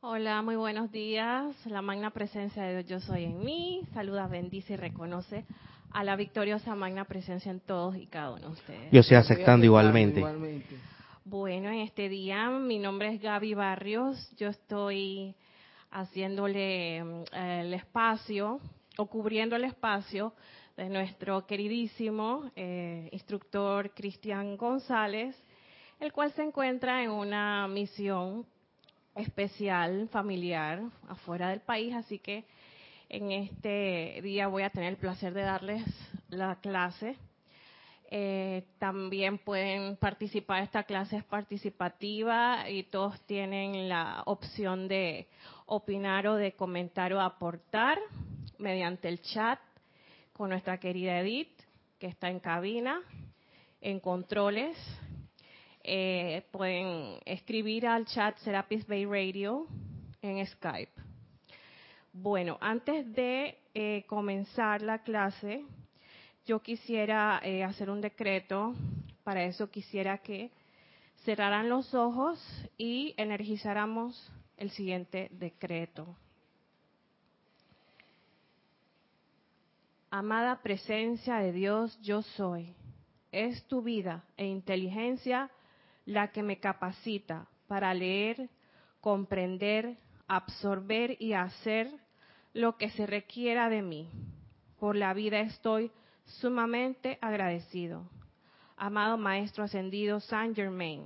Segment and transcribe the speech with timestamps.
[0.00, 1.56] Hola, muy buenos días.
[1.66, 3.82] La magna presencia de Dios yo soy en mí.
[3.92, 5.44] Saluda, bendice y reconoce
[5.90, 8.92] a la victoriosa magna presencia en todos y cada uno de ustedes.
[8.92, 10.22] Yo estoy aceptando igualmente.
[11.24, 14.30] Bueno, en este día mi nombre es Gaby Barrios.
[14.36, 15.34] Yo estoy
[15.90, 18.60] haciéndole mm, el espacio
[18.98, 20.32] o cubriendo el espacio
[20.76, 25.34] de nuestro queridísimo eh, instructor Cristian González,
[25.98, 28.46] el cual se encuentra en una misión
[29.18, 32.44] especial, familiar, afuera del país, así que
[33.08, 35.82] en este día voy a tener el placer de darles
[36.28, 37.16] la clase.
[38.10, 45.28] Eh, también pueden participar, esta clase es participativa y todos tienen la opción de
[45.66, 47.98] opinar o de comentar o aportar
[48.58, 49.58] mediante el chat
[50.32, 51.52] con nuestra querida Edith,
[51.98, 53.02] que está en cabina,
[53.80, 54.76] en controles.
[55.90, 59.66] Eh, pueden escribir al chat Serapis Bay Radio
[60.20, 60.92] en Skype.
[62.12, 65.64] Bueno, antes de eh, comenzar la clase,
[66.44, 68.74] yo quisiera eh, hacer un decreto.
[69.24, 70.50] Para eso quisiera que
[71.24, 72.38] cerraran los ojos
[72.76, 76.14] y energizáramos el siguiente decreto.
[80.10, 82.74] Amada presencia de Dios, yo soy.
[83.32, 85.50] Es tu vida e inteligencia
[86.08, 88.48] la que me capacita para leer,
[89.02, 91.86] comprender, absorber y hacer
[92.54, 94.10] lo que se requiera de mí.
[94.80, 95.92] Por la vida estoy
[96.24, 98.08] sumamente agradecido.
[98.78, 101.04] Amado Maestro Ascendido Saint Germain,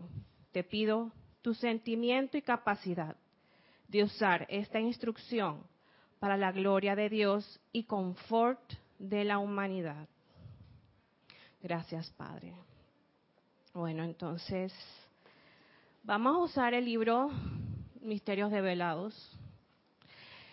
[0.52, 1.10] te pido
[1.42, 3.16] tu sentimiento y capacidad
[3.88, 5.64] de usar esta instrucción
[6.20, 8.60] para la gloria de Dios y confort
[9.00, 10.08] de la humanidad.
[11.60, 12.54] Gracias, Padre.
[13.74, 14.70] Bueno, entonces
[16.02, 17.30] vamos a usar el libro
[18.02, 19.14] Misterios Develados.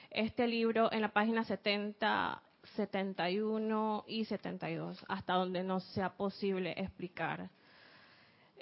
[0.09, 2.41] Este libro en la página 70,
[2.77, 7.49] 71 y 72, hasta donde no sea posible explicar.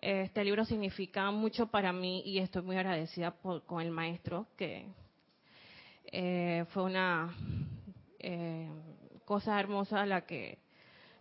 [0.02, 3.36] Este libro significa mucho para mí y estoy muy agradecida
[3.68, 4.88] con el maestro que
[6.06, 7.32] eh, fue una
[8.18, 8.72] eh,
[9.24, 10.58] cosa hermosa la que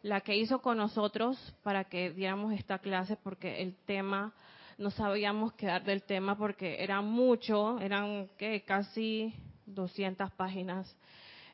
[0.06, 4.32] la que hizo con nosotros para que diéramos esta clase porque el tema
[4.78, 8.28] no sabíamos quedar del tema porque era mucho, eran
[8.64, 9.34] casi
[9.66, 10.96] 200 páginas.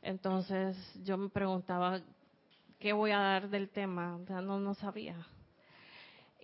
[0.03, 2.03] Entonces yo me preguntaba
[2.79, 5.17] qué voy a dar del tema, no no sabía.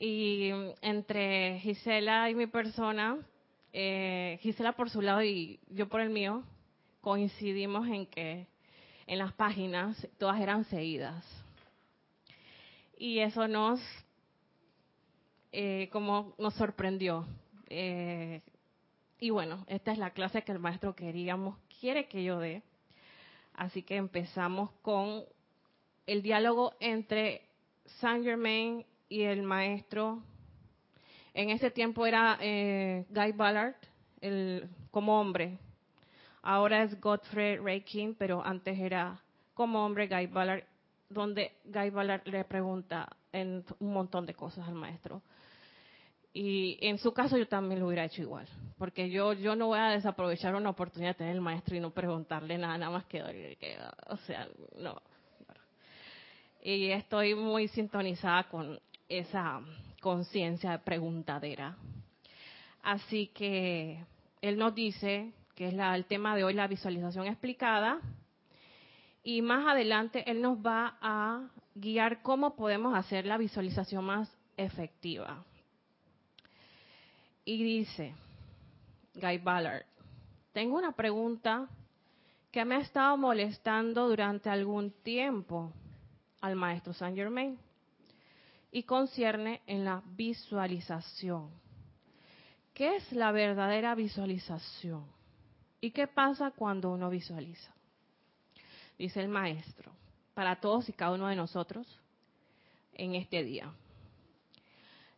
[0.01, 3.19] Y entre Gisela y mi persona,
[3.71, 6.43] eh, Gisela por su lado y yo por el mío,
[7.03, 8.47] coincidimos en que
[9.07, 11.23] en las páginas, todas eran seguidas.
[12.99, 13.81] Y eso nos,
[15.53, 17.27] eh, como nos sorprendió.
[17.69, 18.43] Eh,
[19.21, 22.63] y bueno, esta es la clase que el maestro queríamos, quiere que yo dé.
[23.55, 25.25] Así que empezamos con
[26.07, 27.43] el diálogo entre
[28.01, 30.23] Saint Germain y el maestro.
[31.35, 33.77] En ese tiempo era eh, Guy Ballard,
[34.21, 35.59] el, como hombre,
[36.43, 39.21] Ahora es Godfrey Reikin, pero antes era
[39.55, 40.65] como hombre Guy Ballard,
[41.09, 45.23] donde Ballard le pregunta en un montón de cosas al maestro.
[46.33, 48.47] Y en su caso yo también lo hubiera hecho igual,
[48.77, 51.91] porque yo yo no voy a desaprovechar una oportunidad de tener el maestro y no
[51.91, 53.77] preguntarle nada, nada más que, que
[54.09, 54.47] o sea,
[54.77, 55.01] no.
[56.63, 59.61] Y estoy muy sintonizada con esa
[60.01, 61.77] conciencia de preguntadera.
[62.83, 64.05] Así que
[64.41, 68.01] él nos dice que es el tema de hoy, la visualización explicada.
[69.29, 75.45] Y más adelante Él nos va a guiar cómo podemos hacer la visualización más efectiva.
[77.45, 78.15] Y dice
[79.17, 79.85] Guy Ballard,
[80.55, 81.69] tengo una pregunta
[82.51, 85.75] que me ha estado molestando durante algún tiempo
[86.41, 87.59] al maestro Saint Germain
[88.73, 91.51] y concierne en la visualización.
[92.73, 95.05] ¿Qué es la verdadera visualización?
[95.83, 97.75] ¿Y qué pasa cuando uno visualiza?
[98.99, 99.93] Dice el maestro,
[100.35, 101.87] para todos y cada uno de nosotros
[102.95, 103.73] en este día.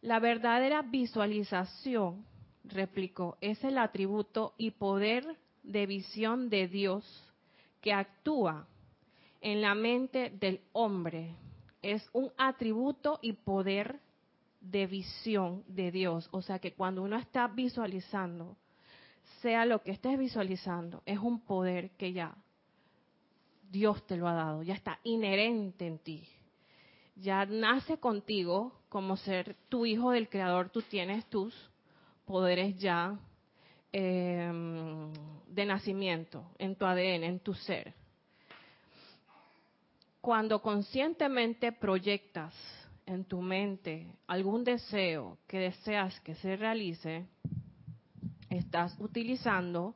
[0.03, 2.25] La verdadera visualización,
[2.65, 7.05] replicó, es el atributo y poder de visión de Dios
[7.81, 8.67] que actúa
[9.41, 11.35] en la mente del hombre.
[11.83, 13.99] Es un atributo y poder
[14.61, 16.29] de visión de Dios.
[16.33, 18.57] O sea que cuando uno está visualizando,
[19.41, 22.35] sea lo que estés visualizando, es un poder que ya
[23.71, 26.27] Dios te lo ha dado, ya está inherente en ti.
[27.15, 31.55] Ya nace contigo como ser tu hijo del Creador, tú tienes tus
[32.25, 33.17] poderes ya
[33.93, 35.13] em,
[35.47, 37.95] de nacimiento, en tu ADN, en tu ser.
[40.21, 42.55] Cuando conscientemente proyectas
[43.07, 47.27] en tu mente algún deseo que deseas que se realice,
[48.49, 49.95] estás utilizando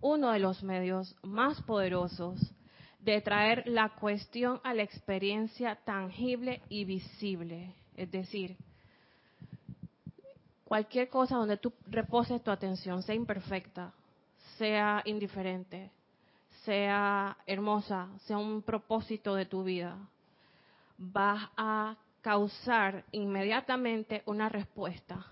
[0.00, 2.38] uno de los medios más poderosos
[3.12, 7.74] de traer la cuestión a la experiencia tangible y visible.
[7.96, 8.56] Es decir,
[10.64, 13.92] cualquier cosa donde tú reposes tu atención, sea imperfecta,
[14.58, 15.90] sea indiferente,
[16.64, 19.96] sea hermosa, sea un propósito de tu vida,
[20.98, 25.24] vas a causar inmediatamente una respuesta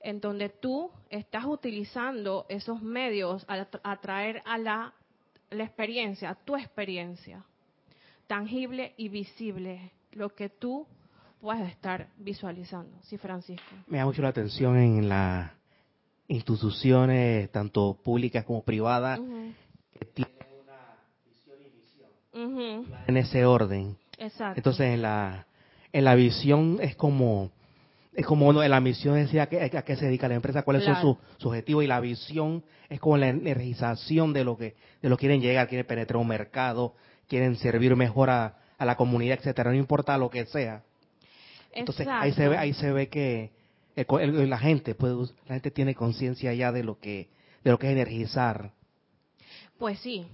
[0.00, 4.94] en donde tú estás utilizando esos medios a atraer a la,
[5.50, 7.44] la experiencia, tu experiencia,
[8.26, 10.86] tangible y visible, lo que tú
[11.40, 12.98] puedes estar visualizando.
[13.02, 13.64] Sí, Francisco.
[13.86, 15.50] Me da mucho la atención en las
[16.26, 19.20] instituciones, tanto públicas como privadas,
[19.92, 23.02] que tienen una visión y visión.
[23.06, 23.96] En ese orden.
[24.18, 24.58] Exacto.
[24.58, 25.46] Entonces, en la,
[25.92, 27.50] en la visión es como
[28.14, 30.96] es como uno, la misión decía que, a qué se dedica la empresa, cuáles son
[30.96, 35.16] sus su objetivos y la visión es como la energización de lo que de lo
[35.16, 36.94] que quieren llegar, quieren penetrar un mercado,
[37.28, 40.82] quieren servir mejor a, la comunidad, etcétera, no importa lo que sea.
[41.72, 43.52] Entonces ahí se ve ahí se ve que
[43.94, 47.28] la gente pues la gente tiene conciencia ya de lo que
[47.62, 48.72] de lo que es energizar.
[49.78, 50.26] Pues sí,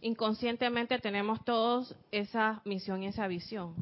[0.00, 3.74] inconscientemente tenemos todos esa misión y esa visión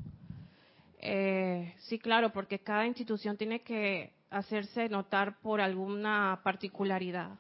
[1.06, 7.38] eh, sí, claro, porque cada institución tiene que hacerse notar por alguna particularidad,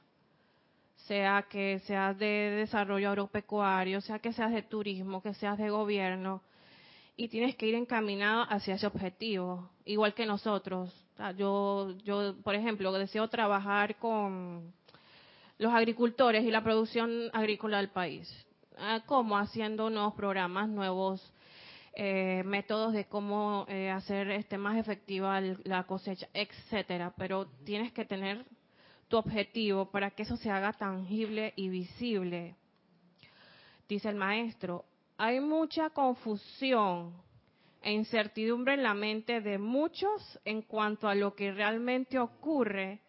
[1.06, 6.42] sea que seas de desarrollo agropecuario, sea que seas de turismo, que seas de gobierno,
[7.16, 10.94] y tienes que ir encaminado hacia ese objetivo, igual que nosotros.
[11.38, 14.74] Yo, yo, por ejemplo, deseo trabajar con
[15.56, 18.28] los agricultores y la producción agrícola del país.
[18.76, 19.38] Ah, ¿Cómo?
[19.38, 21.33] Haciendo nuevos programas, nuevos
[21.96, 27.14] eh, métodos de cómo eh, hacer este más efectiva la cosecha, etcétera.
[27.16, 28.44] Pero tienes que tener
[29.08, 32.56] tu objetivo para que eso se haga tangible y visible.
[33.88, 34.84] Dice el maestro,
[35.16, 37.14] hay mucha confusión
[37.82, 43.00] e incertidumbre en la mente de muchos en cuanto a lo que realmente ocurre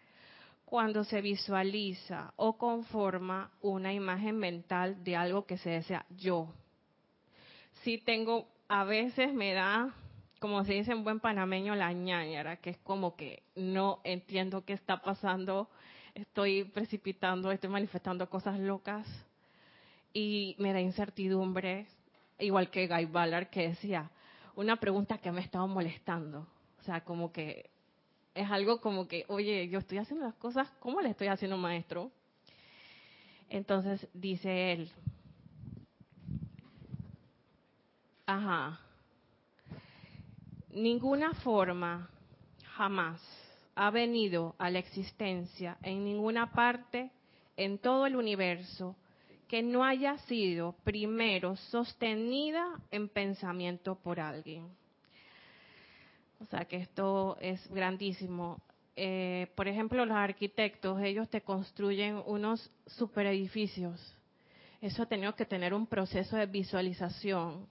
[0.66, 6.54] cuando se visualiza o conforma una imagen mental de algo que se desea yo.
[7.84, 9.94] Sí tengo a veces me da,
[10.40, 14.74] como se dice en buen panameño, la ñañara, que es como que no entiendo qué
[14.74, 15.70] está pasando,
[16.14, 19.08] estoy precipitando, estoy manifestando cosas locas
[20.14, 21.88] y me da incertidumbre,
[22.40, 24.10] igual que Guy Ballard que decía,
[24.56, 26.48] una pregunta que me ha estado molestando,
[26.80, 27.70] o sea, como que
[28.34, 32.12] es algo como que, oye, yo estoy haciendo las cosas, ¿cómo le estoy haciendo, maestro?
[33.50, 34.92] Entonces dice él,
[38.26, 38.80] Ajá.
[40.72, 42.10] Ninguna forma
[42.76, 43.22] jamás
[43.76, 47.12] ha venido a la existencia en ninguna parte
[47.56, 48.96] en todo el universo
[49.48, 54.68] que no haya sido primero sostenida en pensamiento por alguien.
[56.42, 58.60] O sea que esto es grandísimo.
[58.96, 64.16] Eh, por ejemplo, los arquitectos, ellos te construyen unos super edificios.
[64.82, 67.68] Eso ha tenido que tener un proceso de visualización,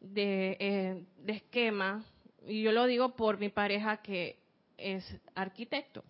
[0.00, 2.04] de, eh, de esquema,
[2.46, 4.38] y yo lo digo por mi pareja que
[4.76, 6.02] es arquitecto.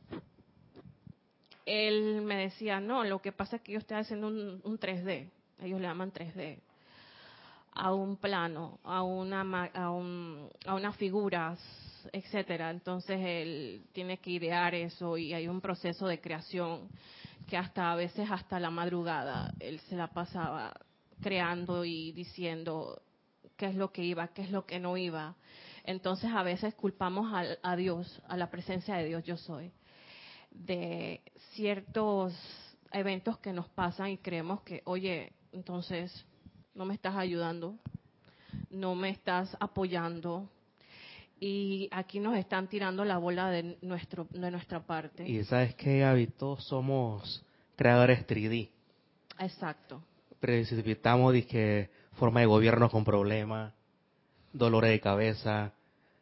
[1.66, 5.28] Él me decía, no, lo que pasa es que yo estoy haciendo un, 3D,
[5.60, 6.60] ellos le llaman 3D,
[7.72, 9.40] a un plano, a una,
[9.74, 11.58] a, un, a unas figuras,
[12.12, 12.70] etcétera.
[12.70, 16.88] Entonces él tiene que idear eso y hay un proceso de creación
[17.48, 20.74] que hasta a veces hasta la madrugada él se la pasaba
[21.20, 23.00] creando y diciendo
[23.58, 25.34] qué es lo que iba, qué es lo que no iba.
[25.84, 27.30] Entonces a veces culpamos
[27.62, 29.72] a, Dios, a la presencia de Dios yo soy,
[30.50, 31.20] de
[31.52, 32.34] ciertos
[32.92, 36.24] eventos que nos pasan y creemos que, oye, entonces
[36.74, 37.76] no me estás ayudando,
[38.70, 40.48] no me estás apoyando,
[41.40, 45.28] y aquí nos están tirando la bola de nuestro de nuestra parte.
[45.28, 47.44] Y sabes que Todos somos
[47.76, 48.70] creadores 3D.
[49.38, 50.02] Exacto.
[50.40, 53.72] Precipitamos que forma de gobierno con problemas,
[54.52, 55.72] dolores de cabeza,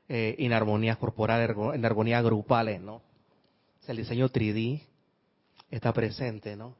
[0.09, 3.03] eh, inarmonías corporales, inarmonías grupales, ¿no?
[3.87, 4.83] el diseño 3D
[5.71, 6.75] está presente, ¿no?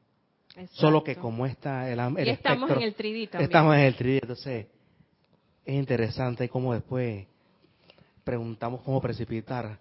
[0.71, 3.49] Solo que como está el, el y estamos en el 3D también.
[3.49, 4.67] Estamos en el 3D, entonces
[5.65, 7.25] es interesante cómo después
[8.23, 9.79] preguntamos cómo precipitar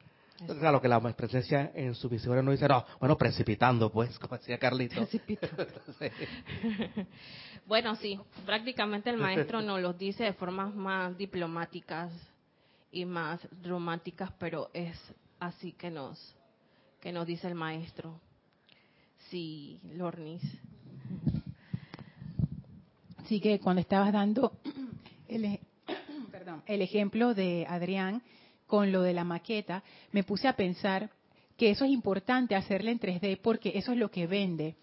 [0.58, 4.58] Claro que la presencia en su visión no dice, no, bueno, precipitando, pues, como decía
[4.58, 4.96] Carlito.
[4.96, 5.66] Precipitando.
[7.66, 12.12] bueno, sí, prácticamente el maestro nos lo dice de formas más diplomáticas
[12.92, 14.98] y más románticas, pero es
[15.40, 16.36] así que nos,
[17.00, 18.20] que nos dice el maestro.
[19.30, 20.42] Sí, Lornis.
[23.26, 24.52] Sí que cuando estabas dando
[25.28, 25.58] el,
[26.30, 28.22] perdón, el ejemplo de Adrián
[28.66, 29.82] con lo de la maqueta,
[30.12, 31.10] me puse a pensar
[31.56, 34.76] que eso es importante hacerle en 3D porque eso es lo que vende.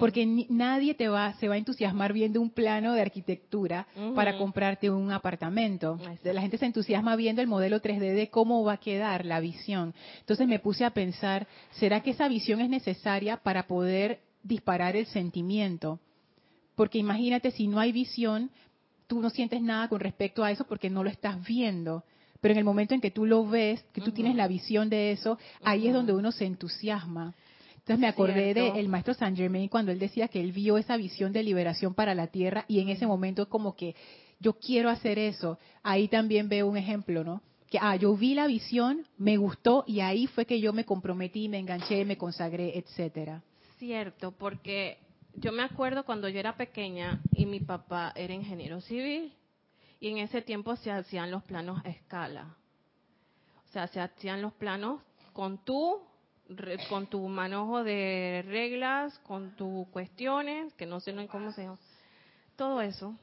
[0.00, 4.90] Porque nadie te va, se va a entusiasmar viendo un plano de arquitectura para comprarte
[4.90, 5.98] un apartamento.
[6.24, 9.94] La gente se entusiasma viendo el modelo 3D de cómo va a quedar la visión.
[10.20, 15.06] Entonces me puse a pensar, ¿será que esa visión es necesaria para poder disparar el
[15.06, 16.00] sentimiento?
[16.74, 18.50] Porque imagínate, si no hay visión,
[19.06, 22.04] tú no sientes nada con respecto a eso porque no lo estás viendo.
[22.40, 25.12] Pero en el momento en que tú lo ves, que tú tienes la visión de
[25.12, 27.34] eso, ahí es donde uno se entusiasma.
[27.86, 31.32] Entonces me acordé del maestro Saint Germain cuando él decía que él vio esa visión
[31.32, 33.94] de liberación para la tierra y en ese momento como que
[34.40, 35.58] yo quiero hacer eso.
[35.84, 37.42] Ahí también veo un ejemplo, ¿no?
[37.70, 41.48] Que ah, yo vi la visión, me gustó y ahí fue que yo me comprometí,
[41.48, 43.42] me enganché, me consagré, etcétera.
[43.78, 44.98] Cierto, porque
[45.36, 49.32] yo me acuerdo cuando yo era pequeña y mi papá era ingeniero civil
[50.00, 52.56] y en ese tiempo se hacían los planos a escala.
[53.64, 55.00] O sea, se hacían los planos
[55.32, 56.02] con tú
[56.88, 61.78] con tu manojo de reglas, con tus cuestiones, que no sé cómo se llama,
[62.56, 63.16] todo eso.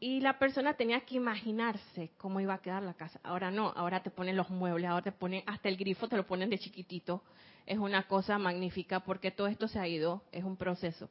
[0.00, 3.20] Y la persona tenía que imaginarse cómo iba a quedar la casa.
[3.22, 6.26] Ahora no, ahora te ponen los muebles, ahora te ponen hasta el grifo, te lo
[6.26, 7.22] ponen de chiquitito.
[7.66, 11.08] Es una cosa magnífica porque todo esto se ha ido, es un proceso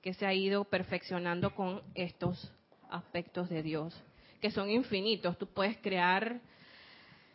[0.00, 2.52] que se ha ido perfeccionando con estos
[2.92, 3.94] aspectos de Dios,
[4.40, 5.38] que son infinitos.
[5.38, 6.40] Tú puedes crear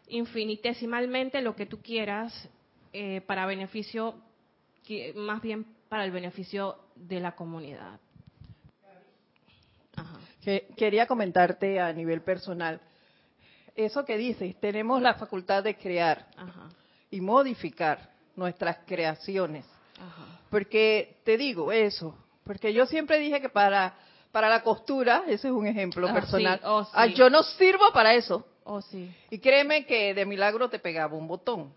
[0.08, 2.50] infinitesimalmente lo que tú quieras
[2.94, 4.16] eh, para beneficio,
[5.16, 8.00] más bien para el beneficio de la comunidad.
[10.78, 12.80] quería comentarte a nivel personal.
[13.76, 16.28] Eso que dices, tenemos la facultad de crear
[17.12, 19.66] y modificar nuestras creaciones.
[20.50, 23.94] Porque te digo eso, porque yo siempre dije que para
[24.38, 26.62] para la costura, ese es un ejemplo ah, personal.
[26.64, 28.46] Oh, ah, yo no sirvo para eso.
[28.66, 29.12] Oh, sí.
[29.32, 31.74] Y créeme que de milagro te pegaba un botón.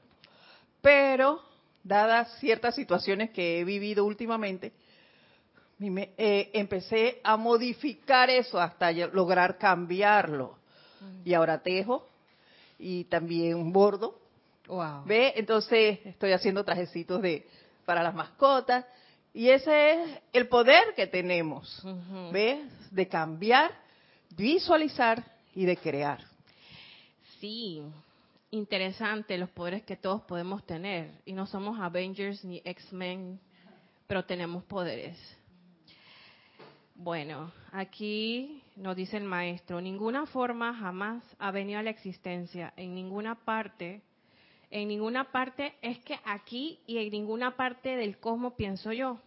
[0.83, 1.41] Pero,
[1.83, 4.75] dadas ciertas situaciones que he vivido últimamente,
[5.81, 10.59] eh, empecé a modificar eso hasta lograr cambiarlo.
[11.01, 11.29] Mm.
[11.31, 12.07] Y ahora tejo
[12.79, 14.21] y también bordo.
[14.67, 15.05] Wow.
[15.07, 15.33] ¿Ve?
[15.35, 17.49] Entonces estoy haciendo trajecitos de
[17.87, 18.85] para las mascotas.
[19.33, 21.83] Y ese es el poder que tenemos,
[22.33, 22.61] ¿ves?
[22.91, 23.71] De cambiar,
[24.37, 26.25] visualizar y de crear.
[27.39, 27.83] Sí,
[28.51, 31.13] interesante los poderes que todos podemos tener.
[31.25, 33.39] Y no somos Avengers ni X-Men,
[34.07, 35.17] pero tenemos poderes.
[36.97, 42.95] Bueno, aquí nos dice el maestro, ninguna forma jamás ha venido a la existencia, en
[42.95, 44.03] ninguna parte,
[44.71, 49.19] en ninguna parte es que aquí y en ninguna parte del cosmos pienso yo.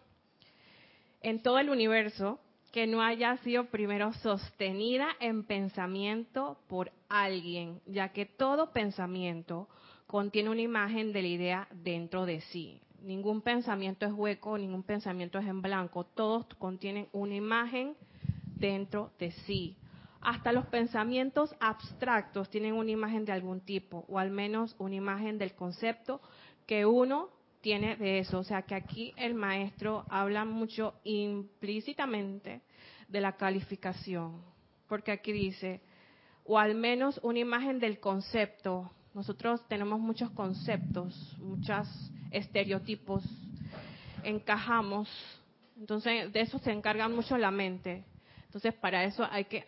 [1.22, 2.40] En todo el universo
[2.72, 9.68] que no haya sido primero sostenida en pensamiento por alguien, ya que todo pensamiento
[10.08, 12.82] contiene una imagen de la idea dentro de sí.
[13.02, 17.96] Ningún pensamiento es hueco, ningún pensamiento es en blanco, todos contienen una imagen
[18.56, 19.76] dentro de sí.
[20.24, 25.38] Hasta los pensamientos abstractos tienen una imagen de algún tipo, o al menos una imagen
[25.38, 26.22] del concepto
[26.66, 27.30] que uno
[27.62, 28.40] tiene de eso.
[28.40, 32.62] O sea que aquí el maestro habla mucho implícitamente
[33.10, 34.42] de la calificación,
[34.88, 35.82] porque aquí dice,
[36.46, 38.92] o al menos una imagen del concepto.
[39.14, 41.88] Nosotros tenemos muchos conceptos, muchos
[42.32, 43.24] estereotipos,
[44.24, 45.10] encajamos,
[45.78, 48.06] entonces de eso se encarga mucho la mente.
[48.54, 49.64] Entonces para eso hay que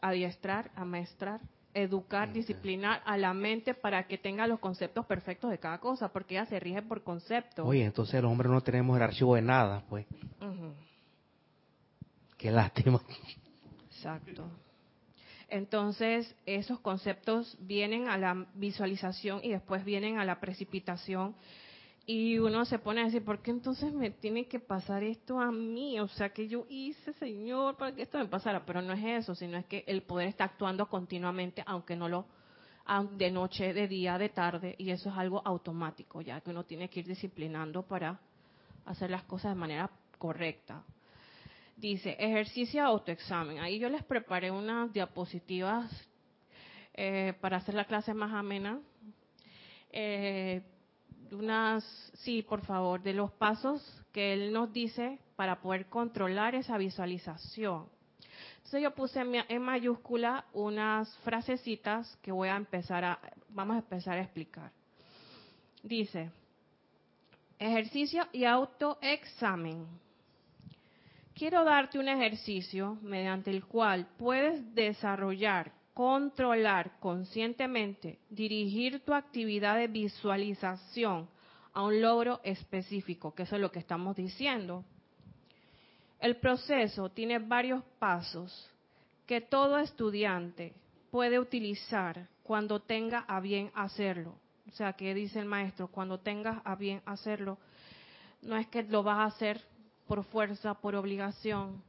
[0.00, 1.40] adiestrar, amaestrar
[1.74, 6.34] educar, disciplinar a la mente para que tenga los conceptos perfectos de cada cosa, porque
[6.34, 7.66] ella se rige por conceptos.
[7.66, 10.06] Oye, entonces los hombres no tenemos el archivo de nada, pues.
[12.36, 13.00] Qué lástima.
[13.86, 14.50] Exacto.
[15.48, 21.34] Entonces, esos conceptos vienen a la visualización y después vienen a la precipitación
[22.12, 25.52] y uno se pone a decir, ¿por qué entonces me tiene que pasar esto a
[25.52, 26.00] mí?
[26.00, 28.66] O sea, que yo hice, Señor, para que esto me pasara.
[28.66, 32.26] Pero no es eso, sino es que el poder está actuando continuamente, aunque no lo,
[33.12, 36.90] de noche, de día, de tarde, y eso es algo automático, ya que uno tiene
[36.90, 38.18] que ir disciplinando para
[38.86, 39.88] hacer las cosas de manera
[40.18, 40.82] correcta.
[41.76, 43.60] Dice, ejercicio autoexamen.
[43.60, 45.88] Ahí yo les preparé unas diapositivas
[46.92, 48.80] eh, para hacer la clase más amena
[49.92, 50.62] eh,
[51.32, 51.84] unas,
[52.14, 53.82] sí, por favor, de los pasos
[54.12, 57.86] que él nos dice para poder controlar esa visualización.
[58.56, 63.18] Entonces yo puse en mayúscula unas frasecitas que voy a empezar a,
[63.48, 64.70] vamos a empezar a explicar.
[65.82, 66.30] Dice,
[67.58, 69.86] ejercicio y autoexamen.
[71.34, 79.88] Quiero darte un ejercicio mediante el cual puedes desarrollar, controlar conscientemente, dirigir tu actividad de
[79.88, 81.28] visualización
[81.72, 84.84] a un logro específico, que eso es lo que estamos diciendo.
[86.18, 88.70] El proceso tiene varios pasos
[89.26, 90.74] que todo estudiante
[91.10, 94.34] puede utilizar cuando tenga a bien hacerlo.
[94.68, 97.58] O sea, que dice el maestro, cuando tengas a bien hacerlo,
[98.42, 99.60] no es que lo vas a hacer
[100.06, 101.82] por fuerza, por obligación.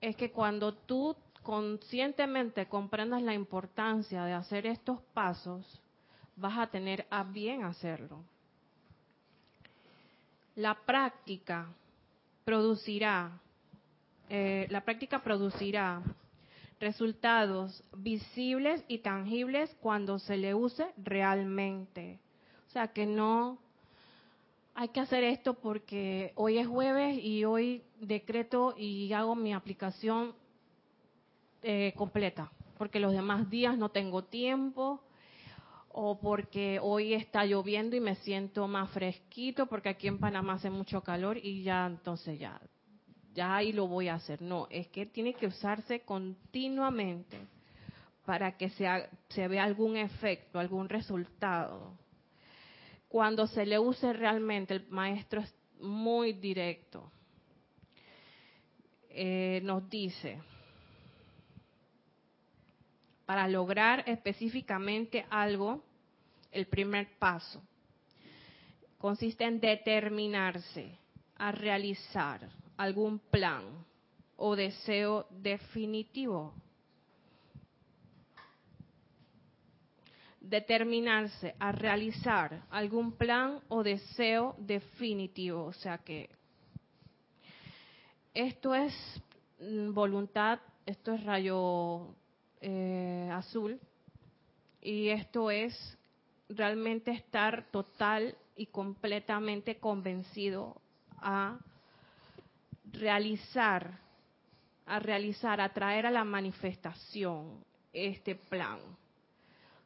[0.00, 5.80] Es que cuando tú conscientemente comprendas la importancia de hacer estos pasos,
[6.36, 8.22] vas a tener a bien hacerlo.
[10.56, 11.68] La práctica
[12.44, 13.30] producirá,
[14.28, 16.02] eh, la práctica producirá
[16.80, 22.18] resultados visibles y tangibles cuando se le use realmente.
[22.68, 23.58] O sea, que no
[24.74, 30.34] hay que hacer esto porque hoy es jueves y hoy decreto y hago mi aplicación
[31.62, 35.02] eh, completa, porque los demás días no tengo tiempo
[35.92, 40.70] o porque hoy está lloviendo y me siento más fresquito porque aquí en Panamá hace
[40.70, 42.60] mucho calor y ya entonces ya
[43.34, 44.42] ya ahí lo voy a hacer.
[44.42, 47.38] No, es que tiene que usarse continuamente
[48.24, 48.86] para que se,
[49.28, 51.96] se vea algún efecto, algún resultado.
[53.08, 57.10] Cuando se le use realmente, el maestro es muy directo.
[59.08, 60.40] Eh, nos dice,
[63.30, 65.84] para lograr específicamente algo,
[66.50, 67.62] el primer paso
[68.98, 70.98] consiste en determinarse
[71.36, 73.62] a realizar algún plan
[74.36, 76.52] o deseo definitivo.
[80.40, 85.66] Determinarse a realizar algún plan o deseo definitivo.
[85.66, 86.28] O sea que
[88.34, 88.92] esto es
[89.60, 92.16] mm, voluntad, esto es rayo
[92.60, 93.80] eh, azul
[94.82, 95.98] y esto es
[96.48, 100.80] realmente estar total y completamente convencido
[101.18, 101.58] a
[102.92, 103.98] realizar,
[104.86, 108.78] a realizar, a traer a la manifestación este plan.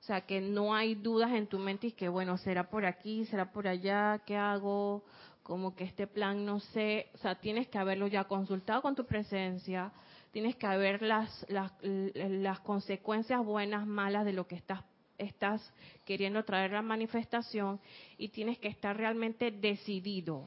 [0.00, 3.24] O sea, que no hay dudas en tu mente y que, bueno, será por aquí,
[3.26, 5.02] será por allá, ¿qué hago?
[5.42, 9.06] Como que este plan no sé, o sea, tienes que haberlo ya consultado con tu
[9.06, 9.92] presencia,
[10.34, 14.82] tienes que haber las, las, consecuencias buenas, malas de lo que estás
[15.16, 15.72] estás
[16.04, 17.80] queriendo traer la manifestación
[18.18, 20.44] y tienes que estar realmente decidido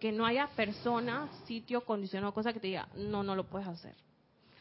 [0.00, 3.68] que no haya persona, sitio, condición o cosa que te diga, no, no lo puedes
[3.68, 3.94] hacer.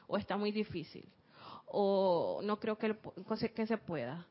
[0.06, 1.10] O está muy difícil.
[1.66, 2.96] O no creo que,
[3.56, 4.28] que se pueda.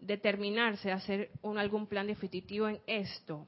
[0.00, 3.46] Determinarse a hacer un, algún plan definitivo en esto.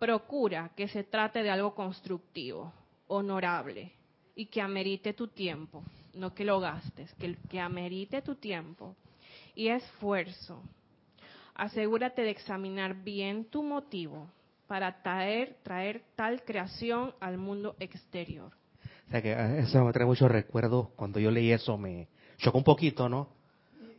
[0.00, 2.72] Procura que se trate de algo constructivo,
[3.06, 3.97] honorable
[4.38, 5.82] y que amerite tu tiempo.
[6.14, 8.94] No que lo gastes, que, que amerite tu tiempo
[9.56, 10.62] y esfuerzo.
[11.56, 14.28] Asegúrate de examinar bien tu motivo
[14.68, 18.52] para traer, traer tal creación al mundo exterior.
[19.08, 20.90] O sea que eh, eso me trae muchos recuerdos.
[20.94, 23.28] Cuando yo leí eso me chocó un poquito, ¿no?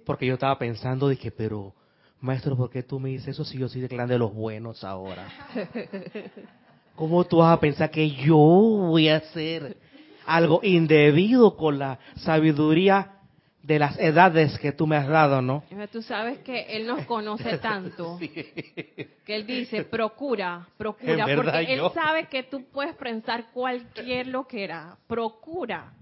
[0.05, 1.73] Porque yo estaba pensando, dije, pero
[2.21, 4.85] maestro, ¿por qué tú me dices eso si yo soy de clan de los buenos
[4.85, 5.27] ahora?
[6.95, 9.88] ¿Cómo tú vas a pensar que yo voy a hacer
[10.35, 13.19] algo indebido con la sabiduría
[13.63, 15.63] de las edades que tú me has dado, ¿no?
[15.91, 22.27] Tú sabes que Él nos conoce tanto que Él dice, procura, procura, porque Él sabe
[22.27, 24.97] que tú puedes pensar cualquier lo que era.
[25.07, 25.93] Procura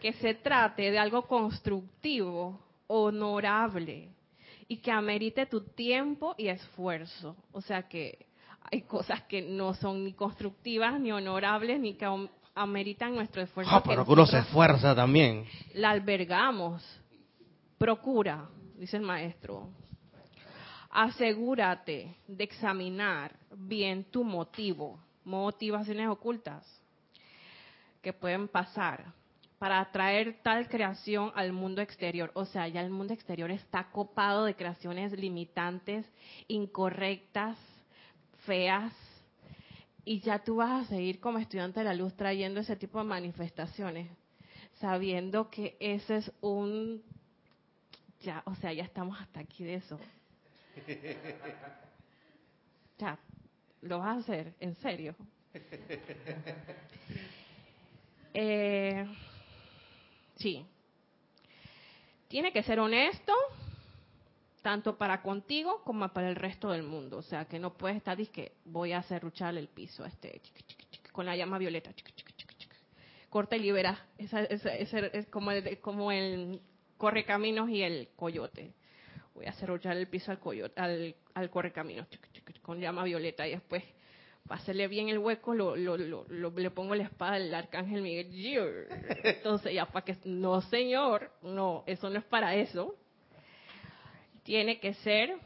[0.00, 4.08] que se trate de algo constructivo, honorable
[4.68, 7.36] y que amerite tu tiempo y esfuerzo.
[7.52, 8.26] O sea que
[8.70, 12.06] hay cosas que no son ni constructivas, ni honorables, ni que
[12.54, 13.70] ameritan nuestro esfuerzo.
[13.74, 15.46] Ah, pero que uno se esfuerza también.
[15.74, 16.82] La albergamos.
[17.78, 19.68] Procura, dice el maestro.
[20.90, 26.64] Asegúrate de examinar bien tu motivo, motivaciones ocultas
[28.00, 29.12] que pueden pasar
[29.58, 32.30] para atraer tal creación al mundo exterior.
[32.34, 36.06] O sea, ya el mundo exterior está copado de creaciones limitantes,
[36.48, 37.56] incorrectas,
[38.46, 38.92] feas,
[40.04, 43.04] y ya tú vas a seguir como estudiante de la luz trayendo ese tipo de
[43.04, 44.10] manifestaciones,
[44.80, 47.02] sabiendo que ese es un,
[48.20, 49.98] ya, o sea, ya estamos hasta aquí de eso.
[52.96, 53.18] Ya,
[53.82, 55.14] lo vas a hacer, en serio.
[58.36, 59.06] Eh,
[60.38, 60.66] sí.
[62.26, 63.32] Tiene que ser honesto,
[64.64, 67.18] tanto para contigo como para el resto del mundo.
[67.18, 70.40] O sea, que no puedes estar que voy a hacer ruchar el piso este
[71.12, 71.90] con la llama violeta.
[73.28, 74.06] Corta y libera.
[74.16, 76.62] Esa, es como el, como el
[76.96, 78.72] correcaminos y el coyote.
[79.34, 82.08] Voy a hacer ruchar el piso al coyote, al, al correcaminos
[82.62, 83.84] con llama violeta y después
[84.46, 88.88] para hacerle bien el hueco, lo, le pongo la espada del arcángel Miguel.
[89.24, 92.94] Entonces, ya para que, no señor, no, eso no es para eso.
[94.44, 95.36] Tiene que ser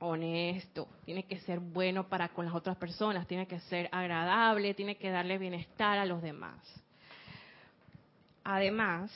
[0.00, 4.96] honesto, tiene que ser bueno para con las otras personas, tiene que ser agradable, tiene
[4.96, 6.58] que darle bienestar a los demás.
[8.44, 9.10] Además,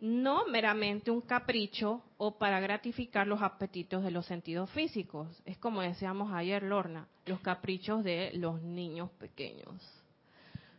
[0.00, 5.28] no meramente un capricho o para gratificar los apetitos de los sentidos físicos.
[5.44, 9.80] Es como decíamos ayer, Lorna, los caprichos de los niños pequeños,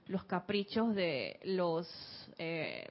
[0.08, 1.88] los caprichos de los
[2.38, 2.88] eh,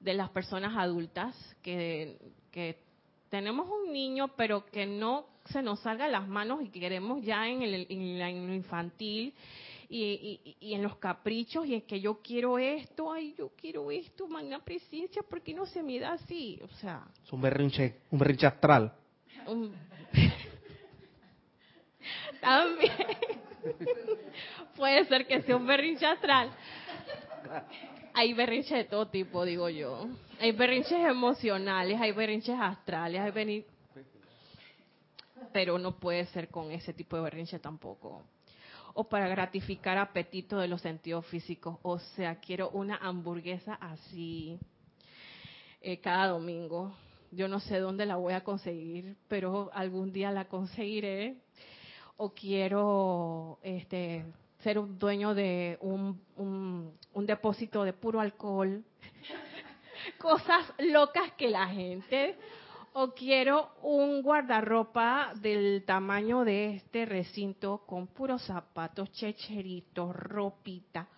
[0.00, 2.18] de las personas adultas que,
[2.52, 2.87] que
[3.30, 7.62] tenemos un niño pero que no se nos salga las manos y queremos ya en,
[7.62, 9.34] el, en lo infantil
[9.88, 14.58] y, en los caprichos y en que yo quiero esto, ay, yo quiero esto, magna
[14.62, 16.60] presencia, ¿por qué no se me da así?
[16.62, 17.06] O sea...
[17.24, 18.92] Es un berrinche, un berrinche astral.
[22.40, 22.92] También.
[24.76, 26.50] Puede ser que sea un berrinche astral.
[28.18, 30.08] Hay berrinches de todo tipo, digo yo.
[30.40, 33.70] Hay berrinches emocionales, hay berrinches astrales, hay berrinches...
[35.52, 38.24] Pero no puede ser con ese tipo de berrinche tampoco
[38.94, 41.78] o para gratificar apetito de los sentidos físicos.
[41.82, 44.58] O sea, quiero una hamburguesa así
[45.80, 46.92] eh, cada domingo.
[47.30, 51.36] Yo no sé dónde la voy a conseguir, pero algún día la conseguiré.
[52.16, 54.24] O quiero este,
[54.68, 58.84] ser un dueño de un, un depósito de puro alcohol.
[60.18, 62.36] Cosas locas que la gente
[62.92, 71.08] o quiero un guardarropa del tamaño de este recinto con puros zapatos, checheritos, ropita.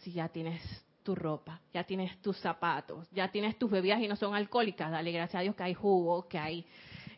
[0.00, 0.60] Si ya tienes
[1.02, 5.12] tu ropa, ya tienes tus zapatos, ya tienes tus bebidas y no son alcohólicas, dale
[5.12, 6.66] gracias a Dios que hay jugo, que hay,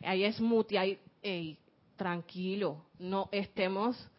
[0.03, 1.57] hay smoothie, hay,
[1.97, 4.09] tranquilo, no estemos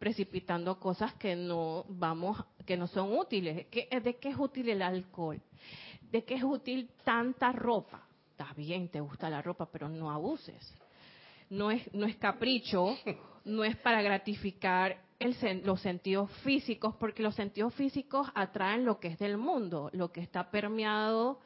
[0.00, 3.70] precipitando cosas que no vamos, que no son útiles.
[3.70, 5.40] ¿De qué es útil el alcohol?
[6.10, 8.08] ¿De qué es útil tanta ropa?
[8.40, 10.74] está bien, te gusta la ropa, pero no abuses.
[11.50, 12.96] No es, no es capricho,
[13.44, 19.08] no es para gratificar el, los sentidos físicos, porque los sentidos físicos atraen lo que
[19.08, 21.40] es del mundo, lo que está permeado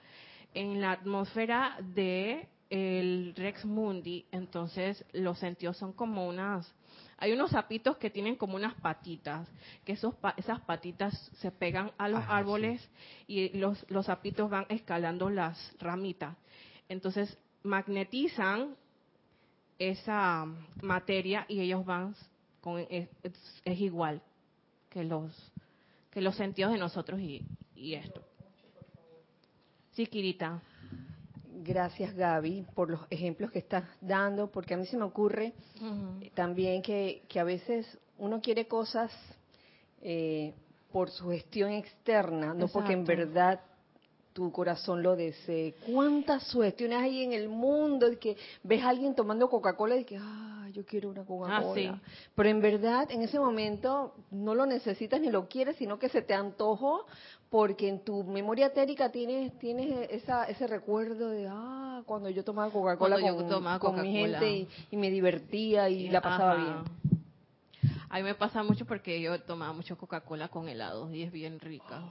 [0.53, 4.27] en la atmósfera de el Rex Mundi.
[4.31, 6.73] Entonces, los sentidos son como unas
[7.18, 9.48] hay unos sapitos que tienen como unas patitas,
[9.85, 12.87] que esos esas patitas se pegan a los árboles
[13.27, 16.37] y los, los sapitos van escalando las ramitas.
[16.88, 18.77] Entonces magnetizan
[19.79, 20.46] esa
[20.83, 22.14] materia y ellos van
[22.61, 23.09] con es,
[23.64, 24.22] igual
[24.90, 25.53] que los
[26.11, 27.44] que los sentidos de nosotros y,
[27.77, 28.22] esto.
[29.92, 30.62] Sí, Kirita.
[31.64, 35.55] Gracias, Gaby, por los ejemplos que estás dando, porque a mí se me ocurre
[36.35, 37.87] también que, que, a veces
[38.18, 39.11] uno quiere cosas
[40.03, 40.53] eh,
[40.92, 43.61] por su gestión externa, no porque en verdad
[44.35, 45.74] tu corazón lo desee.
[45.90, 50.18] ¿Cuántas sugestiones hay en el mundo de que ves a alguien tomando Coca-Cola y que,
[50.20, 52.00] ah, yo quiero una Coca-Cola?
[52.02, 56.08] Ah, Pero en verdad, en ese momento no lo necesitas ni lo quieres, sino que
[56.08, 57.06] se te antojó
[57.48, 62.72] porque en tu memoria etérica tienes tienes esa, ese recuerdo de, ah, cuando yo tomaba
[62.72, 63.16] Coca-Cola
[63.78, 66.74] con, mi gente y, me divertía y, la pasaba bien.
[68.10, 71.60] A mí me pasa mucho porque yo tomaba mucho Coca-Cola con helado y es bien
[71.60, 72.02] rica.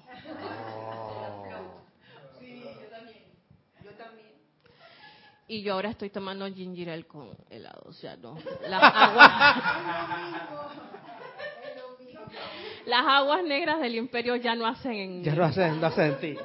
[5.47, 8.37] Y yo ahora estoy tomando ginger ale con helado, o sea, no.
[8.69, 9.31] Las aguas,
[12.85, 16.37] las aguas negras del imperio ya no hacen Ya no hacen, no hacen en ti.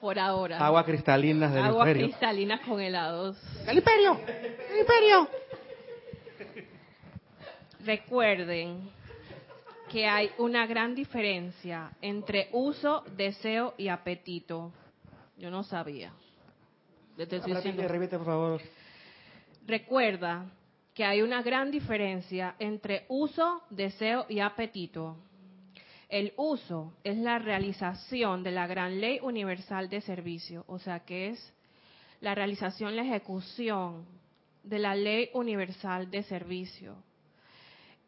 [0.00, 0.58] Por ahora.
[0.64, 2.06] Agua cristalinas del Aguas imperio.
[2.08, 3.36] cristalinas con helados.
[3.66, 4.20] ¡El imperio!
[4.70, 5.28] ¡El imperio!
[7.84, 8.90] Recuerden
[9.90, 14.72] que hay una gran diferencia entre uso, deseo y apetito.
[15.38, 16.12] Yo no sabía.
[18.18, 18.60] por favor.
[19.66, 20.46] Recuerda
[20.94, 25.16] que hay una gran diferencia entre uso, deseo y apetito.
[26.08, 31.28] El uso es la realización de la gran ley universal de servicio, o sea que
[31.28, 31.54] es
[32.20, 34.06] la realización, la ejecución
[34.64, 36.96] de la ley universal de servicio,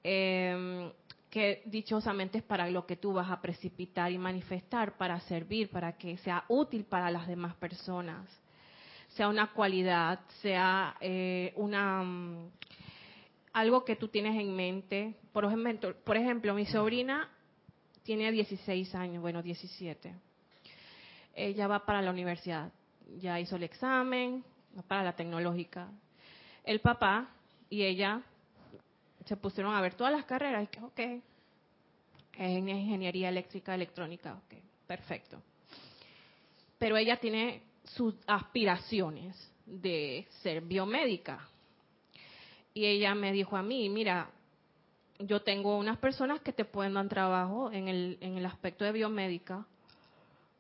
[0.03, 0.91] em,
[1.31, 5.97] que dichosamente es para lo que tú vas a precipitar y manifestar, para servir, para
[5.97, 8.29] que sea útil para las demás personas,
[9.11, 12.51] sea una cualidad, sea eh, una mm,
[13.53, 15.15] algo que tú tienes en mente.
[15.33, 17.29] Por ejemplo, por ejemplo, mi sobrina
[18.03, 20.15] tiene 16 años, bueno, 17.
[21.35, 22.73] Ella va para la universidad,
[23.19, 24.45] ya hizo el examen,
[24.89, 25.89] para la tecnológica.
[26.65, 27.31] El papá
[27.69, 28.23] y ella
[29.31, 31.01] se pusieron a ver todas las carreras y que, ok,
[32.35, 35.41] en ingeniería eléctrica, electrónica, ok, perfecto.
[36.77, 41.49] Pero ella tiene sus aspiraciones de ser biomédica.
[42.75, 44.29] Y ella me dijo a mí, mira,
[45.21, 48.91] yo tengo unas personas que te pueden dar trabajo en el, en el aspecto de
[48.91, 49.65] biomédica,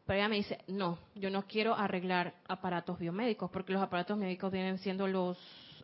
[0.07, 4.53] pero ella me dice, no, yo no quiero arreglar aparatos biomédicos, porque los aparatos médicos
[4.53, 5.37] vienen siendo los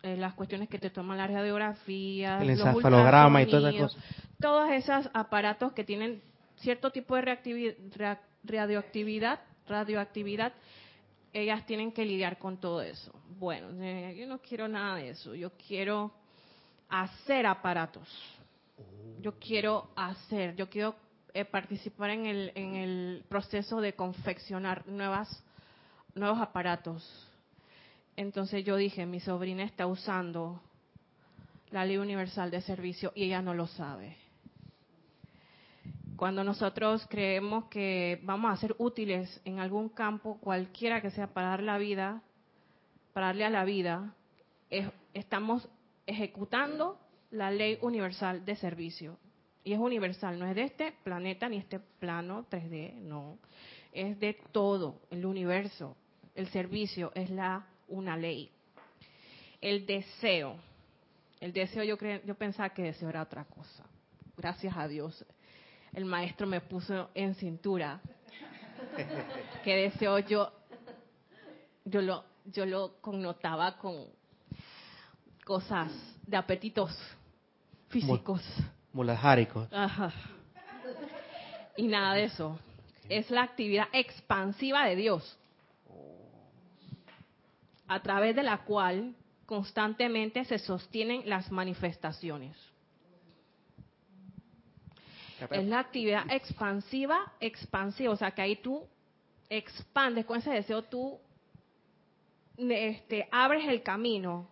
[0.07, 4.05] eh, las cuestiones que te toman la radiografía, el encefalograma y todas esas cosas.
[4.41, 6.23] Todos esos aparatos que tienen
[6.57, 7.23] cierto tipo de
[8.45, 10.53] radioactividad, radioactividad,
[11.33, 13.13] ellas tienen que lidiar con todo eso.
[13.39, 16.13] Bueno, eh, yo no quiero nada de eso, yo quiero
[16.89, 18.09] hacer aparatos
[19.21, 20.95] yo quiero hacer, yo quiero
[21.35, 25.43] eh, participar en el, en el proceso de confeccionar nuevas,
[26.15, 27.29] nuevos aparatos.
[28.17, 30.63] Entonces yo dije, mi sobrina está usando
[31.71, 34.17] la ley universal de servicio y ella no lo sabe.
[36.17, 41.49] Cuando nosotros creemos que vamos a ser útiles en algún campo, cualquiera que sea, para
[41.49, 42.23] dar la vida,
[43.13, 44.15] para darle a la vida,
[45.13, 45.69] estamos
[46.07, 46.99] ejecutando
[47.31, 49.19] la ley universal de servicio.
[49.63, 53.37] Y es universal, no es de este planeta ni este plano 3D, no.
[53.93, 55.97] Es de todo el universo.
[56.35, 58.51] El servicio es la una ley.
[59.61, 60.57] El deseo.
[61.41, 63.85] El deseo yo yo pensaba que deseo era otra cosa.
[64.37, 65.25] Gracias a Dios.
[65.93, 68.01] El maestro me puso en cintura
[69.65, 70.53] que deseo yo
[71.85, 74.07] yo lo yo lo connotaba con
[75.45, 75.91] cosas
[76.27, 76.97] de apetitos
[77.89, 78.43] físicos.
[78.93, 79.69] Mulajáricos.
[81.77, 82.59] Y nada de eso.
[83.09, 85.39] Es la actividad expansiva de Dios,
[87.89, 89.15] a través de la cual
[89.47, 92.57] constantemente se sostienen las manifestaciones.
[95.51, 98.87] Es la actividad expansiva, expansiva, o sea que ahí tú
[99.49, 101.19] expandes con ese deseo, tú
[102.57, 104.49] este, abres el camino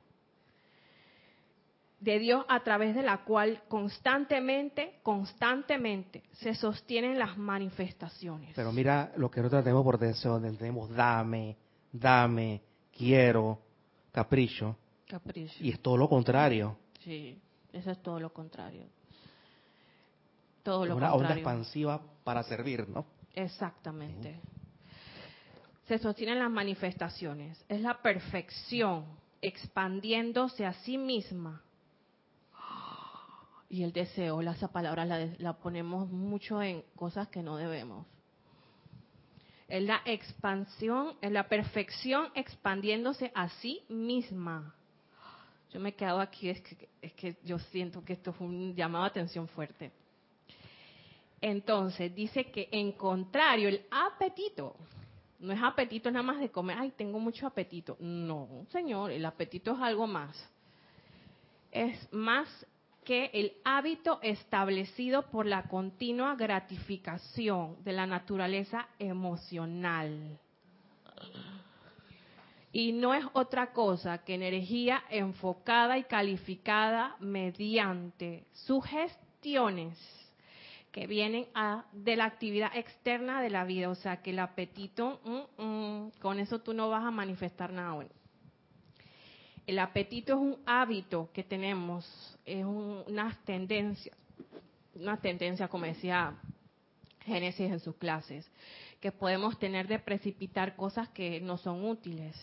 [2.01, 8.53] de Dios a través de la cual constantemente, constantemente se sostienen las manifestaciones.
[8.55, 11.57] Pero mira lo que nosotros tenemos por deseo, tenemos dame,
[11.91, 12.61] dame,
[12.97, 13.59] quiero,
[14.13, 14.77] capricho.
[15.07, 15.55] Capricho.
[15.61, 16.77] Y es todo lo contrario.
[17.03, 17.39] Sí,
[17.73, 18.87] eso es todo lo contrario.
[20.63, 21.29] Todo lo una contrario.
[21.29, 23.05] onda expansiva para servir, ¿no?
[23.35, 24.41] Exactamente.
[25.87, 27.63] Se sostienen las manifestaciones.
[27.69, 29.05] Es la perfección
[29.43, 31.63] expandiéndose a sí misma
[33.75, 38.07] y el deseo, esa palabra la, la ponemos mucho en cosas que no debemos.
[39.69, 44.75] Es la expansión, es la perfección expandiéndose a sí misma.
[45.73, 48.75] Yo me he quedado aquí, es que, es que yo siento que esto fue un
[48.75, 49.91] llamado a atención fuerte.
[51.41, 54.77] Entonces, dice que en contrario, el apetito,
[55.41, 57.97] no es apetito nada más de comer, ay, tengo mucho apetito.
[58.01, 60.51] No, señor, el apetito es algo más.
[61.71, 62.49] Es más
[63.05, 70.39] que el hábito establecido por la continua gratificación de la naturaleza emocional.
[72.73, 79.97] Y no es otra cosa que energía enfocada y calificada mediante sugestiones
[80.91, 83.91] que vienen a, de la actividad externa de la vida.
[83.91, 87.93] O sea, que el apetito, mm, mm, con eso tú no vas a manifestar nada
[87.95, 88.11] bueno.
[89.67, 92.05] El apetito es un hábito que tenemos,
[92.45, 94.13] es una tendencia,
[94.95, 96.35] una tendencia, como decía
[97.21, 98.47] Génesis en sus clases,
[99.01, 102.37] que podemos tener de precipitar cosas que no son útiles,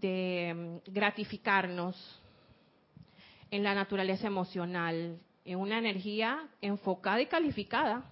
[0.00, 2.20] de mm, gratificarnos
[3.50, 8.04] en la naturaleza emocional, en una energía enfocada y calificada.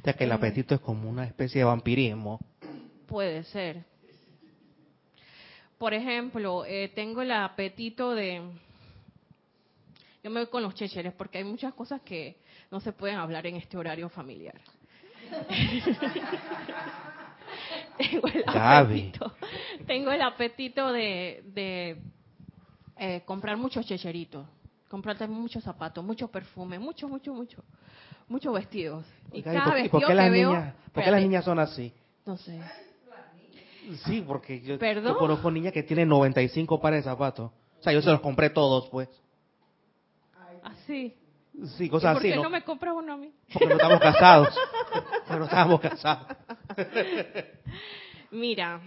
[0.00, 2.40] O sea que el apetito es como una especie de vampirismo.
[3.06, 3.84] Puede ser,
[5.78, 8.42] por ejemplo, eh, tengo el apetito de...
[10.22, 12.36] Yo me voy con los checheres porque hay muchas cosas que
[12.70, 14.58] no se pueden hablar en este horario familiar.
[17.98, 19.32] tengo el apetito,
[19.86, 21.98] tengo el apetito de, de
[22.96, 24.46] eh, comprar muchos checheritos,
[24.88, 27.62] comprarte muchos zapatos, mucho perfume, mucho, mucho, mucho,
[28.28, 29.04] muchos vestidos.
[29.32, 31.92] Y cada vez por qué las niñas, ¿por qué las niñas son así?
[32.24, 32.60] No sé.
[34.04, 37.50] Sí, porque yo, yo, conozco niñas que tienen 95 pares de zapatos.
[37.78, 39.08] O sea, yo se los compré todos, pues.
[40.62, 41.14] Así.
[41.76, 43.32] Sí, cosas ¿Por qué no, me compras uno a mí?
[43.52, 44.48] Porque no estamos casados.
[45.26, 46.26] Porque no estamos casados.
[48.32, 48.80] Mira,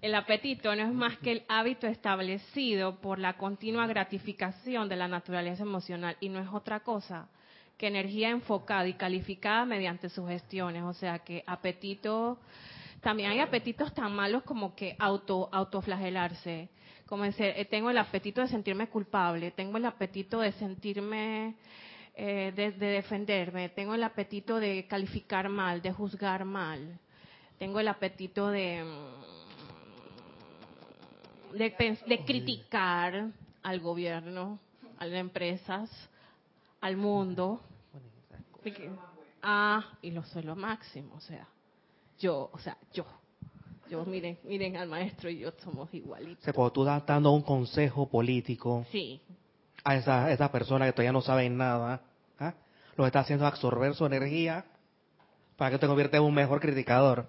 [0.00, 5.06] el apetito no es más que el hábito establecido por la continua gratificación de la
[5.06, 7.28] naturaleza emocional y no es otra cosa
[7.78, 10.82] que energía enfocada y calificada mediante sugestiones.
[10.82, 12.38] O sea que apetito,
[13.02, 16.68] también hay apetitos tan malos como que auto autoflagelarse.
[17.06, 21.56] Como decir, eh, tengo el apetito de sentirme culpable, tengo el apetito de sentirme,
[22.14, 26.98] eh, de, defenderme, tengo el apetito de calificar mal, de juzgar mal,
[27.58, 28.84] tengo el apetito de,
[31.52, 33.30] mm, de, criticar
[33.62, 34.60] al gobierno,
[34.96, 35.90] a las empresas,
[36.80, 37.60] al mundo.
[39.42, 41.48] Ah, y lo soy lo máximo, o sea,
[42.22, 43.04] yo, o sea, yo
[43.92, 46.42] yo, miren, miren al maestro y yo somos igualitos.
[46.42, 49.20] O sea, tú estás dando un consejo político sí.
[49.84, 52.00] a esa, esa persona que todavía no sabe nada,
[52.38, 52.54] ¿ah?
[52.96, 54.64] lo que está haciendo es absorber su energía
[55.58, 57.28] para que te conviertas en un mejor criticador.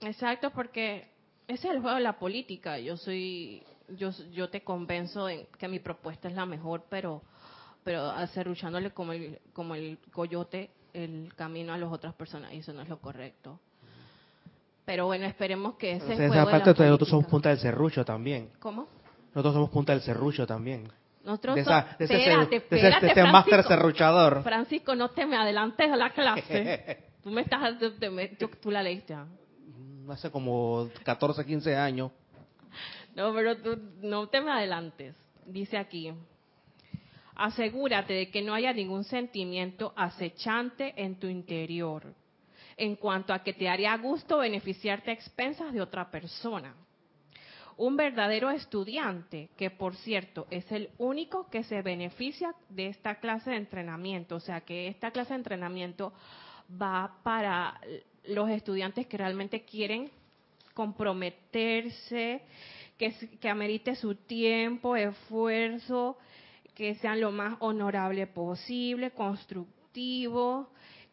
[0.00, 1.08] Exacto, porque
[1.48, 2.78] ese es el juego de la política.
[2.78, 7.22] Yo soy, yo, yo te convenzo de que mi propuesta es la mejor, pero,
[7.82, 12.72] pero acerruchándole como el, como el coyote el camino a las otras personas y eso
[12.72, 13.58] no es lo correcto.
[14.90, 18.50] Pero bueno, esperemos que ese o esa parte nosotros somos punta del serrucho también.
[18.58, 18.88] ¿Cómo?
[19.28, 20.90] Nosotros somos punta del serrucho también.
[21.22, 24.42] Nosotros de, esa, de, espérate, ese, espérate, de ese, máster serruchador.
[24.42, 27.04] Francisco, no te me adelantes a la clase.
[27.22, 27.78] tú me estás,
[28.60, 29.14] tú la leíste.
[29.14, 29.26] ¿ah?
[29.26, 32.10] Mm, hace como 14, 15 años.
[33.14, 35.14] No, pero tú no te me adelantes.
[35.46, 36.12] Dice aquí,
[37.36, 42.12] asegúrate de que no haya ningún sentimiento acechante en tu interior
[42.80, 46.74] en cuanto a que te haría gusto beneficiarte a expensas de otra persona.
[47.76, 53.50] Un verdadero estudiante, que por cierto es el único que se beneficia de esta clase
[53.50, 56.14] de entrenamiento, o sea que esta clase de entrenamiento
[56.80, 57.78] va para
[58.24, 60.10] los estudiantes que realmente quieren
[60.72, 62.40] comprometerse,
[62.96, 66.16] que, amerite su tiempo, esfuerzo,
[66.74, 70.70] que sean lo más honorable posible, constructivo,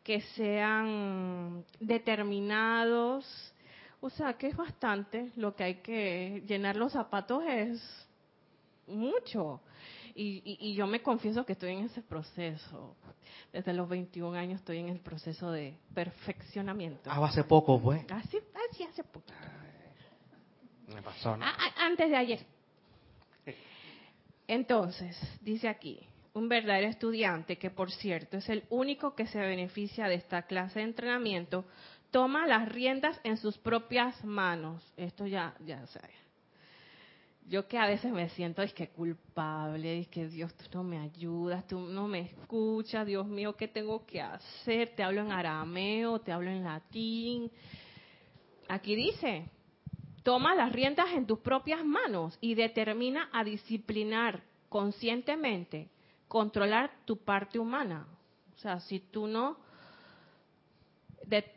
[0.08, 3.26] que sean determinados.
[4.00, 5.34] O sea, que es bastante.
[5.36, 8.08] Lo que hay que llenar los zapatos es
[8.88, 9.60] mucho.
[10.16, 12.96] Y, yo me confieso que estoy en ese proceso.
[13.52, 17.12] Desde los 21 años estoy en el proceso de perfeccionamiento.
[17.12, 18.10] Ah, hace poco, pues.
[18.10, 18.40] Así,
[18.72, 19.28] así hace poco.
[20.88, 21.46] Me pasó, ¿no?
[21.76, 22.46] Antes de ayer.
[24.48, 30.08] Entonces, dice aquí, un verdadero estudiante, que por cierto es el único que se beneficia
[30.08, 31.66] de esta clase de entrenamiento,
[32.12, 34.84] toma las riendas en sus propias manos.
[34.96, 36.16] Esto ya, ya sabes.
[37.50, 41.00] Yo que a veces me siento es que culpable, es que Dios, tú no me
[41.00, 44.90] ayudas, tú no me escuchas, Dios mío, ¿qué tengo que hacer?
[44.96, 47.50] Te hablo en arameo, te hablo en latín.
[48.68, 49.46] Aquí dice,
[50.24, 55.90] toma las riendas en tus propias manos y determina a disciplinar conscientemente
[56.28, 58.06] controlar tu parte humana.
[58.56, 59.58] O sea, si tú no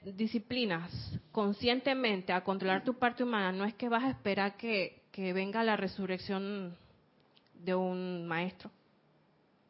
[0.04, 0.90] disciplinas
[1.30, 5.76] conscientemente a controlar tu parte humana, no es que vas a esperar que, venga la
[5.76, 6.74] resurrección
[7.62, 8.70] de un maestro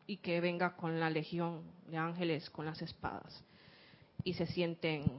[0.07, 3.45] y que venga con la legión de ángeles con las espadas
[4.23, 5.11] y se sienten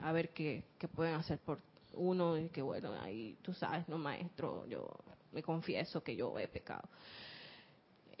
[0.00, 1.60] a ver qué, qué pueden hacer por
[1.94, 4.86] uno y que bueno, ahí tú sabes, no maestro, yo
[5.32, 6.86] me confieso que yo he pecado.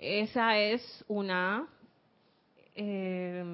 [0.02, 1.68] Esa es una
[2.74, 3.44] eh,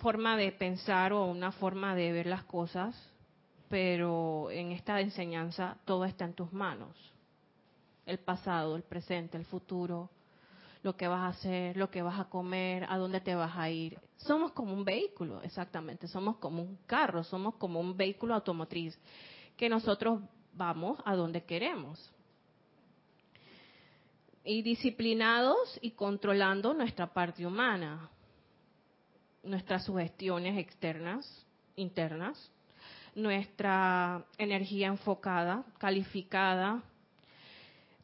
[0.00, 3.00] forma de pensar o una forma de ver las cosas,
[3.68, 6.96] pero en esta enseñanza todo está en tus manos.
[8.04, 10.10] El pasado, el presente, el futuro,
[10.82, 13.70] lo que vas a hacer, lo que vas a comer, a dónde te vas a
[13.70, 13.96] ir.
[14.16, 18.98] Somos como un vehículo, exactamente, somos como un carro, somos como un vehículo automotriz,
[19.56, 20.20] que nosotros
[20.52, 22.12] vamos a donde queremos
[24.44, 28.08] y disciplinados y controlando nuestra parte humana,
[29.42, 32.50] nuestras sugestiones externas, internas,
[33.14, 36.82] nuestra energía enfocada, calificada.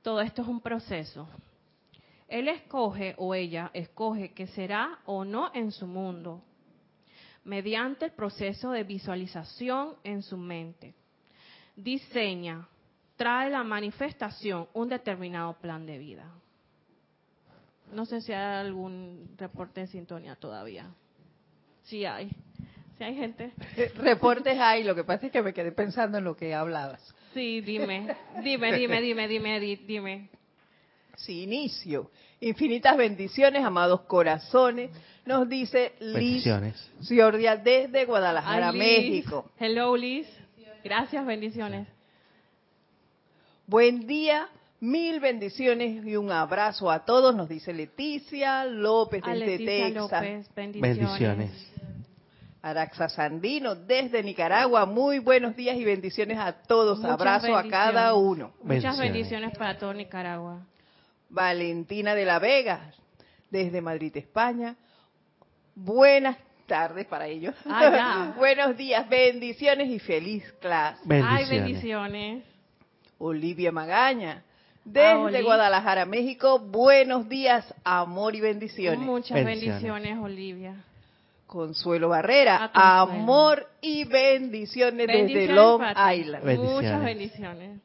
[0.03, 1.28] Todo esto es un proceso.
[2.28, 6.43] Él escoge o ella escoge que será o no en su mundo.
[7.45, 10.95] mediante el proceso de visualización en su mente.
[11.76, 12.68] Diseña,
[13.17, 16.31] trae la manifestación un determinado plan de vida.
[17.93, 20.87] No sé si hay algún reporte en sintonía todavía.
[21.85, 22.31] Sí hay.
[22.99, 23.53] Sí hay gente.
[23.97, 27.01] Reportes hay, lo que pasa es que me quedé pensando en lo que hablabas.
[27.33, 30.31] Sí, dime, dime, dime, dime, dime, dime.
[31.17, 32.11] Sí, inicio.
[32.41, 34.91] Infinitas bendiciones, amados corazones.
[35.25, 36.45] Nos dice Liz
[37.03, 39.51] Ciordia desde Guadalajara, México.
[39.59, 40.27] Hello, Liz.
[40.85, 41.89] Gracias, bendiciones.
[43.69, 44.49] Buen día,
[44.79, 50.49] mil bendiciones y un abrazo a todos, nos dice Leticia López desde Texas.
[50.55, 51.51] bendiciones.
[52.62, 54.87] Araxa Sandino desde Nicaragua.
[54.87, 57.05] Muy buenos días y bendiciones a todos.
[57.05, 58.53] Abrazo a cada uno.
[58.62, 60.64] Muchas bendiciones para todo Nicaragua.
[61.29, 62.93] Valentina de la Vega
[63.51, 64.77] desde Madrid, España.
[65.75, 66.37] Buenas
[66.67, 67.55] tardes para ellos.
[67.64, 71.01] Ah, buenos días, bendiciones y feliz clase.
[71.05, 71.51] Bendiciones.
[71.51, 72.56] Ay, bendiciones.
[73.19, 74.43] Olivia Magaña,
[74.85, 76.59] desde Guadalajara, México.
[76.59, 79.01] Buenos días, amor y bendiciones.
[79.01, 80.85] Muchas bendiciones, Olivia.
[81.47, 86.59] Consuelo Barrera, ah, amor y bendiciones, desde Long Island.
[86.59, 87.81] Muchas bendiciones.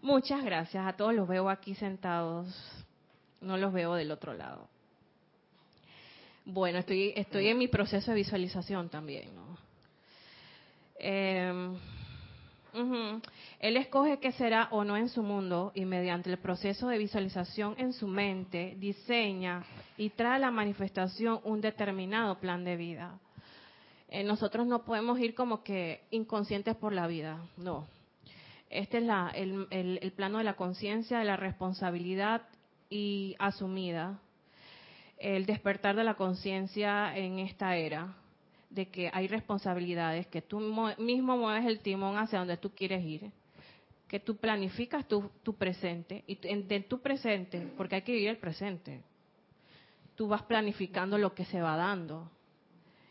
[0.00, 0.84] Muchas gracias.
[0.86, 2.46] A todos los veo aquí sentados.
[3.40, 4.68] No los veo del otro lado.
[6.44, 9.56] Bueno, estoy, estoy en mi proceso de visualización también, ¿no?
[10.98, 11.72] Eh,
[12.72, 17.74] él escoge qué será o no en su mundo y mediante el proceso de visualización
[17.78, 19.62] en su mente diseña
[19.98, 23.18] y trae a la manifestación un determinado plan de vida.
[24.08, 27.86] Eh, nosotros no podemos ir como que inconscientes por la vida, no.
[28.70, 29.04] Este es
[29.34, 32.42] el, el plano de la conciencia, de la responsabilidad
[32.88, 34.18] y asumida,
[35.18, 38.14] el despertar de la conciencia en esta era
[38.72, 40.58] de que hay responsabilidades, que tú
[40.98, 43.30] mismo mueves el timón hacia donde tú quieres ir,
[44.08, 48.38] que tú planificas tu, presente, y en, de tu presente, porque hay que vivir el
[48.38, 49.02] presente,
[50.16, 52.30] tú vas planificando lo que se va dando.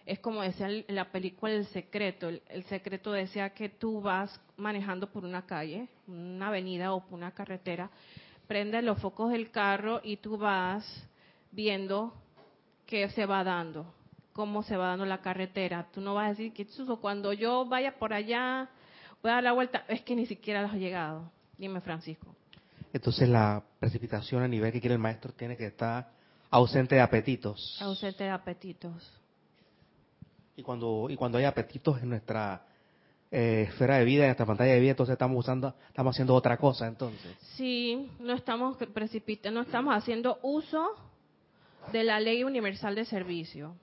[0.05, 4.41] Es como decía en la película El Secreto, el, el secreto decía que tú vas
[4.57, 7.89] manejando por una calle, una avenida o por una carretera,
[8.47, 11.07] prendes los focos del carro y tú vas
[11.51, 12.13] viendo
[12.87, 14.00] qué se va dando
[14.33, 15.87] cómo se va dando la carretera.
[15.93, 16.67] Tú no vas a decir que
[16.99, 18.69] cuando yo vaya por allá,
[19.21, 19.85] voy a dar la vuelta.
[19.87, 21.31] Es que ni siquiera has llegado.
[21.57, 22.35] Dime, Francisco.
[22.93, 26.11] Entonces la precipitación a nivel que quiere el maestro tiene que estar
[26.49, 27.77] ausente de apetitos.
[27.81, 29.11] Ausente de apetitos.
[30.55, 32.65] Y cuando, y cuando hay apetitos en nuestra
[33.31, 36.57] eh, esfera de vida, en nuestra pantalla de vida, entonces estamos usando, estamos haciendo otra
[36.57, 37.37] cosa entonces.
[37.55, 40.95] Sí, no estamos precipitando, no estamos haciendo uso
[41.93, 43.73] de la ley universal de servicio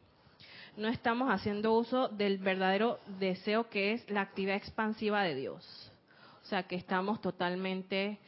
[0.79, 5.93] no estamos haciendo uso del verdadero deseo que es la actividad expansiva de Dios.
[6.43, 8.19] O sea, que estamos totalmente,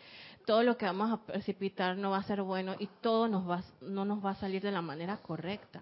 [0.44, 3.62] todo lo que vamos a precipitar no va a ser bueno y todo nos va,
[3.80, 5.80] no nos va a salir de la manera correcta.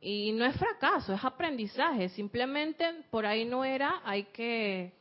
[0.00, 2.08] Y no es fracaso, es aprendizaje.
[2.10, 4.92] Simplemente por ahí no era, hay que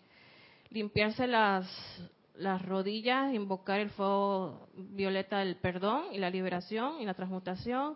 [0.72, 1.70] limpiarse las,
[2.36, 7.96] las rodillas, invocar el fuego violeta del perdón y la liberación y la transmutación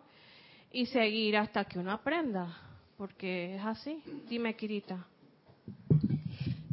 [0.73, 2.57] y seguir hasta que uno aprenda,
[2.97, 4.01] porque es así.
[4.27, 5.05] Dime, Kirita.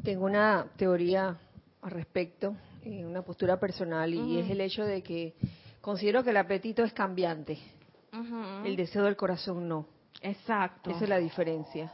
[0.03, 1.39] Tengo una teoría
[1.83, 5.35] al respecto, eh, una postura personal, y es el hecho de que
[5.83, 7.59] considero que el apetito es cambiante,
[8.65, 9.87] el deseo del corazón no.
[10.23, 10.91] Exacto.
[10.91, 11.93] Esa es la diferencia.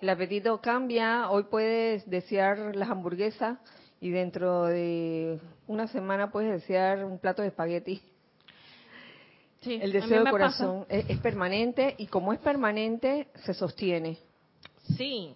[0.00, 3.58] El apetito cambia, hoy puedes desear las hamburguesas
[4.00, 8.02] y dentro de una semana puedes desear un plato de espagueti
[9.66, 14.18] el deseo del corazón es, permanente y como es permanente, se sostiene.
[14.96, 15.34] Sí,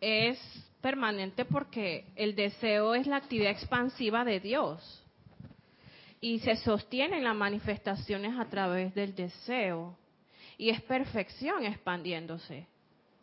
[0.00, 0.38] es
[0.80, 5.02] permanente porque el deseo es la actividad expansiva de Dios
[6.20, 9.96] y se sostienen las manifestaciones a través del deseo
[10.58, 12.66] y es perfección expandiéndose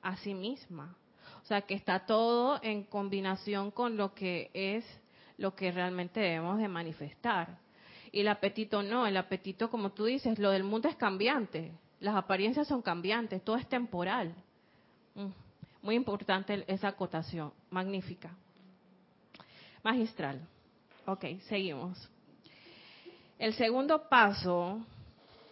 [0.01, 0.95] a sí misma.
[1.43, 4.85] O sea que está todo en combinación con lo que es
[5.37, 7.57] lo que realmente debemos de manifestar.
[8.13, 11.71] Y el apetito no, el apetito, como tú dices, lo del mundo es cambiante.
[11.99, 14.35] Las apariencias son cambiantes, todo es temporal.
[15.15, 15.29] Mm,
[15.81, 18.29] muy importante esa acotación, magnífica.
[19.81, 20.47] Magistral.
[21.07, 22.07] Ok, seguimos.
[23.39, 24.85] El segundo paso,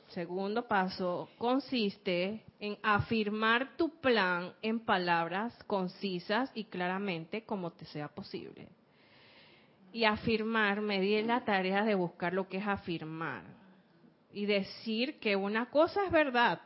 [0.09, 8.07] segundo paso, consiste en afirmar tu plan en palabras concisas y claramente como te sea
[8.07, 8.70] posible
[9.94, 13.44] y afirmar, me di la tarea de buscar lo que es afirmar
[14.34, 16.62] y decir que una cosa es verdad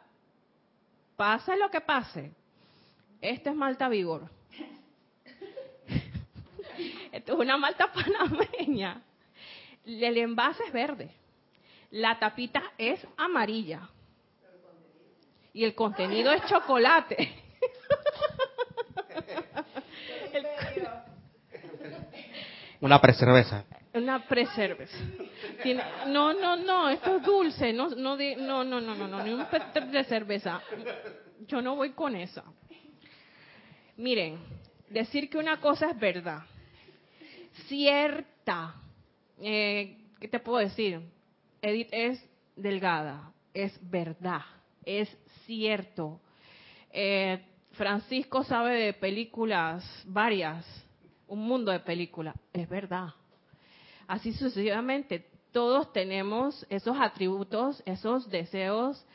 [1.16, 2.32] pase lo que pase,
[3.22, 4.30] este es Malta Vigor.
[7.12, 9.02] Esto es una Malta panameña.
[9.86, 11.12] El envase es verde.
[11.92, 13.90] La tapita es amarilla.
[15.54, 17.18] Y el contenido es chocolate.
[22.82, 23.66] Una preserveza.
[23.94, 24.98] Una preserveza.
[26.08, 27.74] no, no, no, esto es dulce.
[27.74, 29.46] No, no, no, no, no, no, no, ni un
[29.92, 30.62] preserveza.
[31.48, 32.44] Yo no voy con esa.
[33.98, 34.40] Miren,
[34.90, 36.44] decir que una cosa es verdad,
[37.68, 38.76] cierta,
[39.42, 41.00] eh, ¿qué te puedo decir?
[41.62, 42.24] Edith es
[42.56, 44.42] delgada, es verdad,
[44.84, 45.10] es
[45.46, 46.20] cierto.
[46.92, 50.66] Eh, Francisco sabe de películas varias,
[51.28, 53.10] un mundo de películas, es verdad.
[54.08, 59.06] Así sucesivamente, todos tenemos esos atributos, esos deseos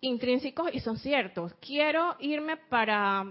[0.00, 1.54] intrínsecos y son ciertos.
[1.54, 3.26] Quiero irme para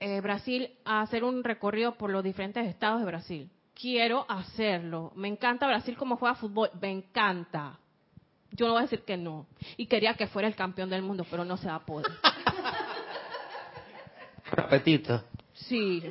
[0.00, 3.50] eh, Brasil a hacer un recorrido por los diferentes estados de Brasil.
[3.74, 5.12] Quiero hacerlo.
[5.14, 6.70] Me encanta Brasil como juega fútbol.
[6.80, 7.78] Me encanta.
[8.52, 9.46] Yo no voy a decir que no.
[9.76, 12.06] Y quería que fuera el campeón del mundo, pero no se va a poder.
[15.54, 16.02] Sí.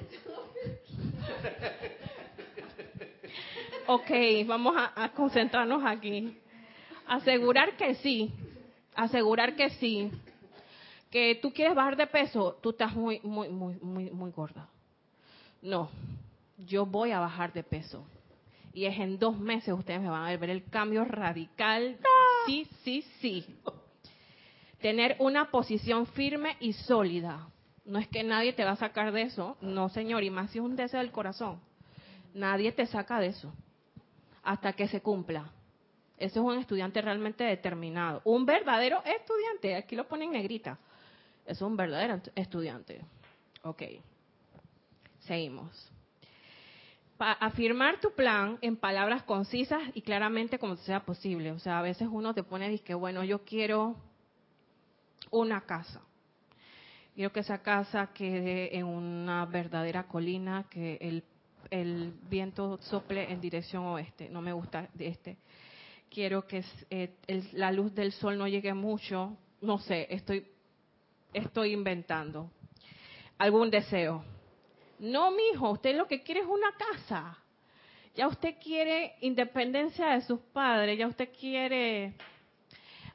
[3.88, 4.12] Ok,
[4.46, 6.38] vamos a concentrarnos aquí.
[7.08, 8.34] Asegurar que sí,
[8.96, 10.12] asegurar que sí,
[11.10, 14.68] que tú quieres bajar de peso, tú estás muy, muy, muy, muy, muy gorda.
[15.62, 15.90] No,
[16.58, 18.06] yo voy a bajar de peso.
[18.74, 21.98] Y es en dos meses ustedes me van a ver el cambio radical.
[22.46, 23.46] Sí, sí, sí.
[24.82, 27.48] Tener una posición firme y sólida.
[27.88, 29.56] No es que nadie te va a sacar de eso.
[29.62, 30.22] No, señor.
[30.24, 31.60] Y más si es un deseo del corazón.
[32.34, 33.54] Nadie te saca de eso.
[34.44, 35.50] Hasta que se cumpla.
[36.18, 38.22] Ese es un estudiante realmente determinado.
[38.26, 39.76] Un verdadero estudiante.
[39.76, 40.78] Aquí lo ponen negrita.
[41.46, 43.02] Es un verdadero estudiante.
[43.64, 43.84] Ok.
[45.20, 45.92] Seguimos.
[47.18, 51.54] afirmar tu plan en palabras concisas y claramente como sea posible.
[51.54, 53.96] O sea, a veces uno te pone y dice, bueno, yo quiero
[55.32, 56.02] una casa.
[57.18, 61.00] Quiero que esa casa quede en una verdadera colina, que
[61.72, 64.30] el, viento sople en dirección oeste.
[64.30, 65.40] No me gusta este
[66.12, 67.16] quiero que eh,
[67.54, 70.46] la luz del sol no llegue mucho, no sé, estoy,
[71.34, 72.52] estoy inventando.
[73.40, 74.24] ¿Algún deseo?
[75.00, 77.36] No, mijo, usted lo que quiere es una casa.
[78.14, 82.14] Ya usted quiere independencia de sus padres, ya usted quiere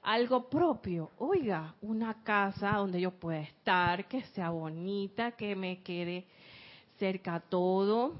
[0.03, 1.11] algo propio.
[1.18, 6.26] Oiga, una casa donde yo pueda estar, que sea bonita, que me quede
[6.98, 8.14] cerca todo,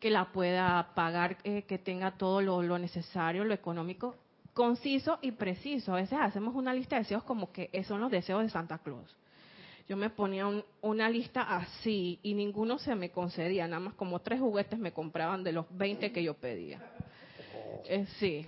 [0.00, 4.14] que la pueda pagar, eh, que tenga todo lo, necesario, lo económico,
[4.54, 5.92] conciso y preciso.
[5.92, 9.16] A veces hacemos una lista de deseos como que son los deseos de Santa Claus.
[9.88, 10.46] Yo me ponía
[10.80, 15.44] una lista así y ninguno se me concedía, nada más como tres juguetes me compraban
[15.44, 16.80] de los 20 que yo pedía.
[17.84, 18.46] Eh, sí,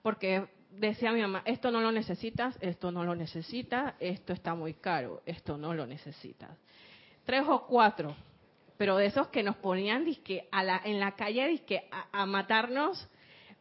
[0.00, 4.74] porque decía mi mamá, esto no lo necesitas, esto no lo necesitas, esto está muy
[4.74, 6.50] caro, esto no lo necesitas.
[7.24, 8.14] Tres o cuatro
[8.80, 13.10] pero de esos que nos ponían disque a la, en la calle disque a, matarnos,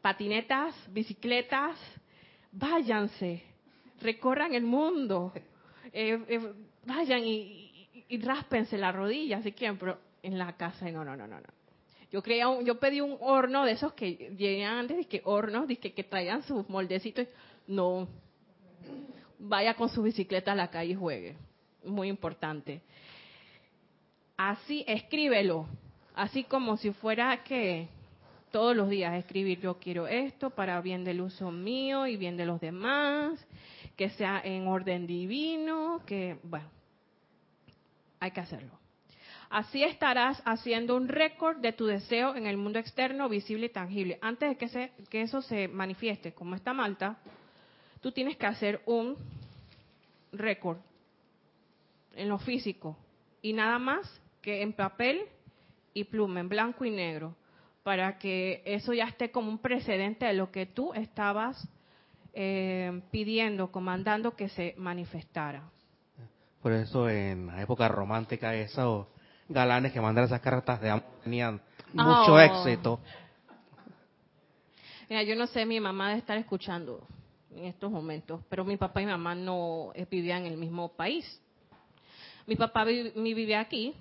[0.01, 1.77] patinetas, bicicletas,
[2.53, 3.43] váyanse,
[3.99, 5.33] recorran el mundo,
[5.91, 6.53] eh, eh,
[6.85, 11.27] vayan y, y, ráspense la rodilla si quieren, pero en la casa no, no, no,
[11.27, 11.58] no, no.
[12.11, 16.03] Yo creía yo pedí un horno de esos que llegan antes, disque hornos, disque que
[16.03, 17.27] traían sus moldecitos.
[17.67, 18.07] No,
[19.37, 21.35] vaya con su bicicleta a la calle y juegue.
[21.83, 22.81] Muy importante
[24.39, 25.67] así escríbelo,
[26.15, 27.89] así como si fuera que
[28.51, 32.45] todos los días escribir yo quiero esto para bien del uso mío y bien de
[32.45, 33.45] los demás,
[33.97, 36.69] que sea en orden divino, que bueno,
[38.21, 38.78] hay que hacerlo.
[39.49, 44.19] Así estarás haciendo un récord de tu deseo en el mundo externo, visible y tangible.
[44.21, 47.17] Antes de que, que eso se manifieste, como está Malta,
[47.99, 49.17] tú tienes que hacer un
[50.31, 50.77] récord
[52.13, 52.95] en lo físico
[53.41, 55.21] y nada más que en papel
[55.93, 57.35] y pluma, en blanco y negro,
[57.81, 61.67] para que eso ya esté como un precedente de lo que tú estabas
[62.33, 65.63] eh, pidiendo, comandando que se manifestara.
[66.61, 69.07] Por eso en la época romántica esos
[69.49, 71.61] galanes que mandaron esas cartas de amor tenían
[71.93, 72.39] mucho oh.
[72.39, 72.99] éxito.
[75.09, 77.05] Mira, yo no sé, mi mamá de estar escuchando
[77.51, 81.41] en estos momentos, pero mi papá y mi mamá no vivían en el mismo país.
[82.45, 83.95] Mi papá vivía aquí,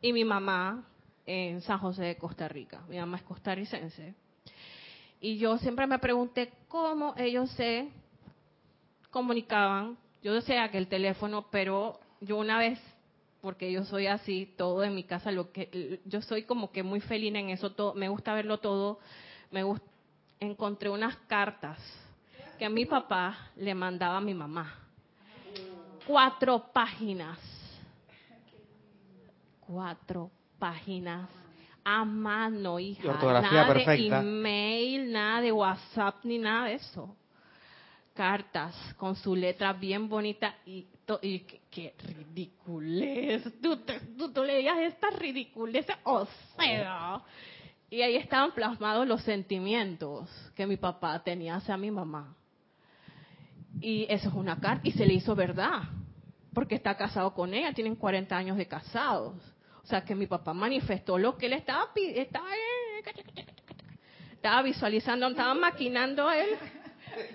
[0.00, 0.84] y mi mamá
[1.26, 2.82] en San José de Costa Rica.
[2.88, 4.14] Mi mamá es costarricense.
[5.20, 7.88] Y yo siempre me pregunté cómo ellos se
[9.10, 12.80] comunicaban Yo desea que el teléfono, pero yo una vez,
[13.48, 17.00] porque yo soy así, todo en mi casa, lo que yo soy como que muy
[17.00, 18.98] felina en eso, todo, me gusta verlo todo,
[19.50, 19.86] me gusta,
[20.38, 21.78] encontré unas cartas
[22.58, 24.74] que a mi papá le mandaba a mi mamá.
[26.06, 27.38] Cuatro páginas.
[29.60, 31.30] Cuatro páginas
[31.82, 33.14] a mano, hija.
[33.40, 37.16] nada de email, nada de WhatsApp, ni nada de eso.
[38.18, 40.88] Cartas con su letra bien bonita y,
[41.22, 41.38] y
[41.70, 43.44] qué, ridiculez.
[43.62, 43.76] Tú,
[44.16, 47.22] tú, tú, leías estas ridiculeces, o sea.
[47.88, 52.34] Y ahí estaban plasmados los sentimientos que mi papá tenía hacia mi mamá.
[53.80, 55.82] Y eso es una carta, y se le hizo verdad,
[56.52, 59.36] porque está casado con ella, tienen 40 años de casados.
[59.84, 62.48] O sea, que mi papá manifestó lo que él estaba estaba,
[64.32, 66.48] estaba visualizando, estaba maquinando él.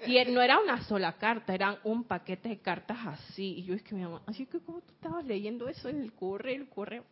[0.06, 3.56] Y no era una sola carta, eran un paquete de cartas así.
[3.60, 6.14] Y yo es que mi mamá, así que como tú estabas leyendo eso en el
[6.14, 7.04] correo, el correo.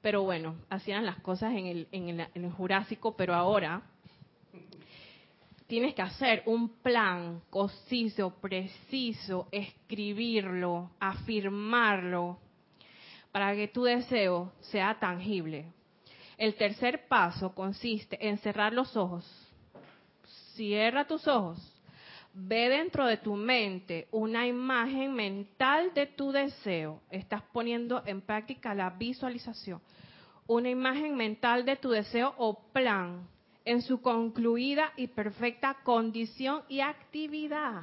[0.00, 3.82] Pero bueno, hacían las cosas en el, en el, en el Jurásico, pero ahora
[5.66, 12.38] tienes que hacer un plan conciso, preciso, escribirlo, afirmarlo,
[13.32, 15.72] para que tu deseo sea tangible.
[16.36, 19.24] El tercer paso consiste en cerrar los ojos.
[20.54, 21.58] Cierra tus ojos.
[22.32, 27.00] Ve dentro de tu mente una imagen mental de tu deseo.
[27.10, 29.80] Estás poniendo en práctica la visualización.
[30.46, 33.28] Una imagen mental de tu deseo o plan
[33.64, 37.82] en su concluida y perfecta condición y actividad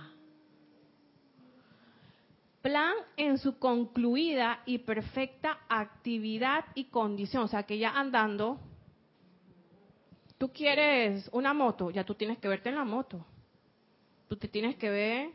[2.61, 7.43] plan en su concluida y perfecta actividad y condición.
[7.43, 8.59] O sea, que ya andando,
[10.41, 13.23] tú quieres una moto, ya tú tienes que verte en la moto.
[14.27, 15.29] Tú te tienes que ver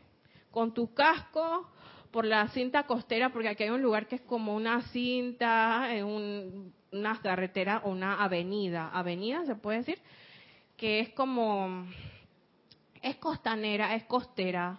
[0.51, 1.71] con tu casco
[2.11, 6.73] por la cinta costera, porque aquí hay un lugar que es como una cinta, un,
[6.91, 8.89] una carretera o una avenida.
[8.89, 9.97] Avenida, se puede decir,
[10.75, 11.87] que es como,
[13.01, 14.77] es costanera, es costera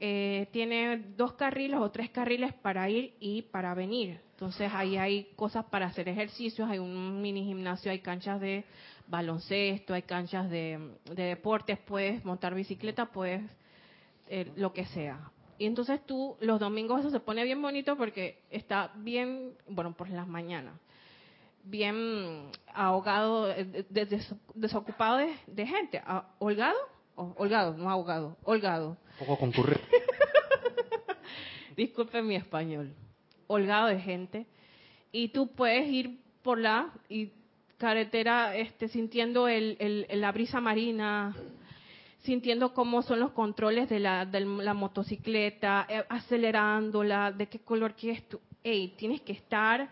[0.00, 4.20] eh, tiene dos carriles o tres carriles para ir y para venir.
[4.32, 8.64] Entonces ahí hay cosas para hacer ejercicios, hay un mini gimnasio, hay canchas de
[9.08, 10.78] baloncesto, hay canchas de,
[11.14, 13.42] deportes, puedes montar bicicleta, puedes
[14.28, 15.32] eh, lo que sea.
[15.58, 20.08] Y entonces tú, los domingos eso se pone bien bonito porque está bien, bueno, por
[20.08, 20.74] las mañanas,
[21.64, 23.84] bien ahogado, eh,
[24.54, 26.00] desocupado de, gente.
[26.06, 26.78] Ah, ¿Holgado?
[27.16, 28.96] holgado, no ahogado, holgado.
[29.18, 29.80] Poco concurrido.
[31.76, 32.92] Disculpe mi español.
[33.46, 34.46] Holgado de gente.
[35.12, 37.30] Y tú puedes ir por la y
[37.78, 41.34] carretera este, sintiendo el, la brisa marina,
[42.22, 48.28] sintiendo cómo son los controles de la, la motocicleta, eh, acelerándola, de qué color quieres
[48.28, 48.40] tú.
[48.62, 49.88] Ey, tienes que estar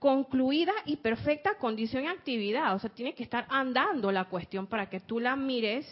[0.00, 2.74] concluida y perfecta condición y actividad.
[2.74, 5.86] O sea, tiene que estar andando la cuestión para que tú la mires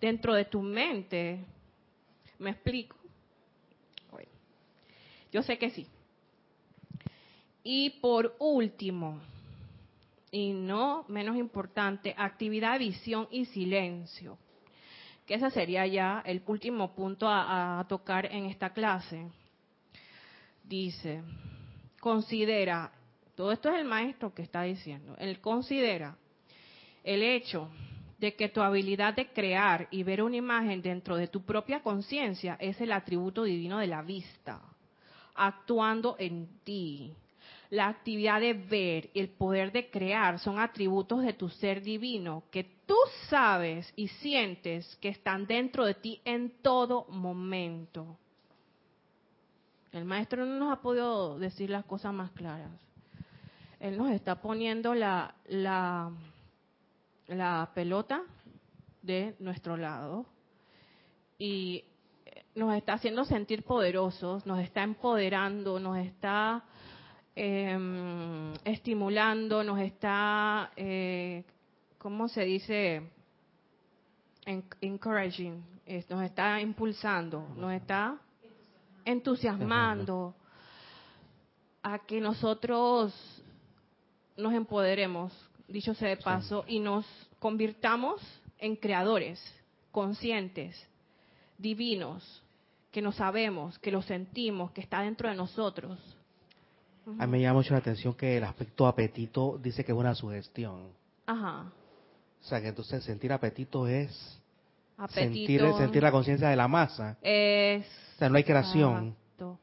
[0.00, 1.44] dentro de tu mente.
[2.42, 2.96] ¿Me explico?
[5.30, 5.86] yo sé que sí.
[7.64, 9.18] Y por último,
[10.30, 14.36] y no menos importante, actividad, visión y silencio.
[15.24, 19.26] Que ese sería ya el último punto a, a tocar en esta clase.
[20.64, 21.22] Dice,
[21.98, 22.92] considera,
[23.34, 26.14] todo esto es el maestro que está diciendo, él considera
[27.04, 27.70] el hecho
[28.22, 32.56] de que tu habilidad de crear y ver una imagen dentro de tu propia conciencia
[32.60, 34.62] es el atributo divino de la vista,
[35.34, 37.12] actuando en ti.
[37.70, 42.44] La actividad de ver y el poder de crear son atributos de tu ser divino
[42.52, 42.94] que tú
[43.28, 48.16] sabes y sientes que están dentro de ti en todo momento.
[49.90, 52.70] El maestro no nos ha podido decir las cosas más claras.
[53.80, 56.12] Él nos está poniendo la, la
[57.28, 58.22] la pelota
[59.02, 60.26] de nuestro lado
[61.38, 61.84] y
[62.54, 66.64] nos está haciendo sentir poderosos, nos está empoderando, nos está
[67.34, 71.44] em, estimulando, nos está, eh,
[71.98, 73.10] ¿cómo se dice?
[74.80, 75.62] encouraging,
[76.08, 78.18] nos está impulsando, nos está
[79.04, 80.34] entusiasmando
[81.82, 83.14] a que nosotros
[84.36, 85.32] nos empoderemos
[85.72, 87.04] dicho sea de paso, y nos
[87.38, 88.20] convirtamos
[88.58, 89.40] en creadores
[89.90, 90.76] conscientes,
[91.58, 92.42] divinos,
[92.90, 95.98] que nos sabemos, que lo sentimos, que está dentro de nosotros.
[97.18, 100.14] A mí me llama mucho la atención que el aspecto apetito dice que es una
[100.14, 100.88] sugestión.
[101.26, 101.72] Ajá.
[102.40, 104.38] O sea, que entonces sentir apetito es
[105.08, 107.16] Sentir, sentir la conciencia de la masa.
[107.22, 109.16] Es, o sea, no hay creación.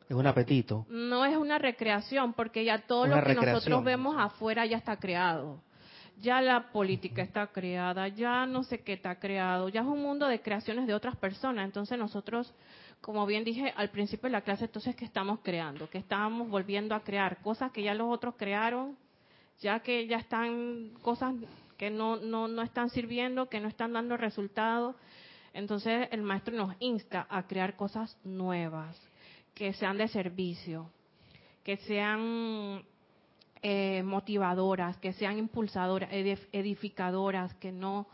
[0.10, 0.86] Es un apetito.
[0.89, 5.62] No es una recreación, porque ya todo lo que nosotros vemos afuera ya está creado.
[6.22, 10.28] Ya la política está creada, ya no sé qué está creado, ya es un mundo
[10.28, 11.63] de creaciones de otras personas.
[11.65, 12.53] Entonces nosotros,
[12.99, 16.93] como bien dije al principio de la clase, entonces que estamos creando, que estamos volviendo
[16.93, 18.97] a crear cosas que ya los otros crearon,
[19.61, 21.36] ya que ya están cosas
[21.78, 24.97] que no, no, no están sirviendo, que no están dando resultados.
[25.53, 28.99] Entonces el maestro nos insta a crear cosas nuevas,
[29.53, 30.89] que sean de servicio,
[31.63, 32.84] que sean
[33.62, 38.07] eh, motivadoras, que sean impulsadoras, edificadoras, que no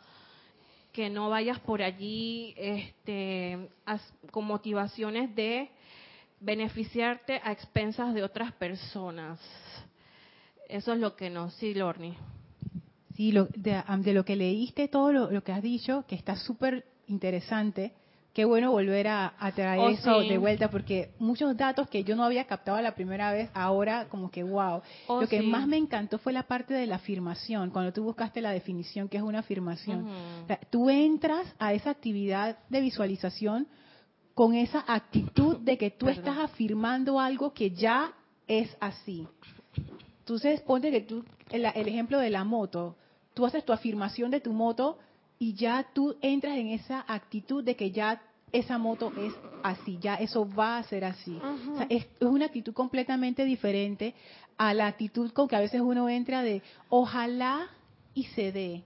[0.92, 3.68] que no vayas por allí este,
[4.32, 5.70] con motivaciones de
[6.40, 9.38] beneficiarte a expensas de otras personas.
[10.70, 12.16] Eso es lo que nos, sí, Lorni.
[13.14, 13.84] Sí, lo, de,
[14.14, 17.92] lo que leíste, todo lo, que has dicho, que está súper interesante.
[18.36, 22.24] Qué bueno volver a, traer oh, eso de vuelta, porque muchos datos que yo no
[22.26, 24.82] había captado la primera vez, ahora como que wow.
[25.08, 28.42] Oh, lo que más me encantó fue la parte de la afirmación, cuando tú buscaste
[28.42, 30.10] la definición, que es una afirmación.
[30.70, 33.68] tú entras a esa actividad de visualización
[34.34, 38.12] con esa actitud de que tú estás afirmando algo que ya
[38.50, 39.26] es así.
[40.20, 42.98] Entonces, ponte que tú, el ejemplo de la moto,
[43.34, 44.98] tú haces tu afirmación de tu moto
[45.40, 48.22] y ya tú entras en esa actitud de que ya
[48.52, 49.34] esa moto es
[49.64, 51.38] así, ya eso va a ser así.
[51.74, 54.14] O sea, es, una actitud completamente diferente
[54.58, 57.68] a la actitud con que a veces uno entra de ojalá
[58.14, 58.84] y se dé.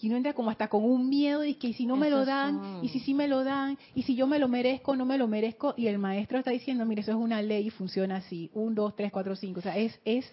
[0.00, 2.80] Y uno entra como hasta con un miedo y que si no me lo dan,
[2.82, 5.26] y si sí me lo dan, y si yo me lo merezco, no me lo
[5.26, 5.72] merezco.
[5.76, 8.50] Y el maestro está diciendo, mire, eso es una ley y funciona así.
[8.52, 9.60] Un, dos, tres, cuatro, cinco.
[9.60, 10.30] O sea, es, es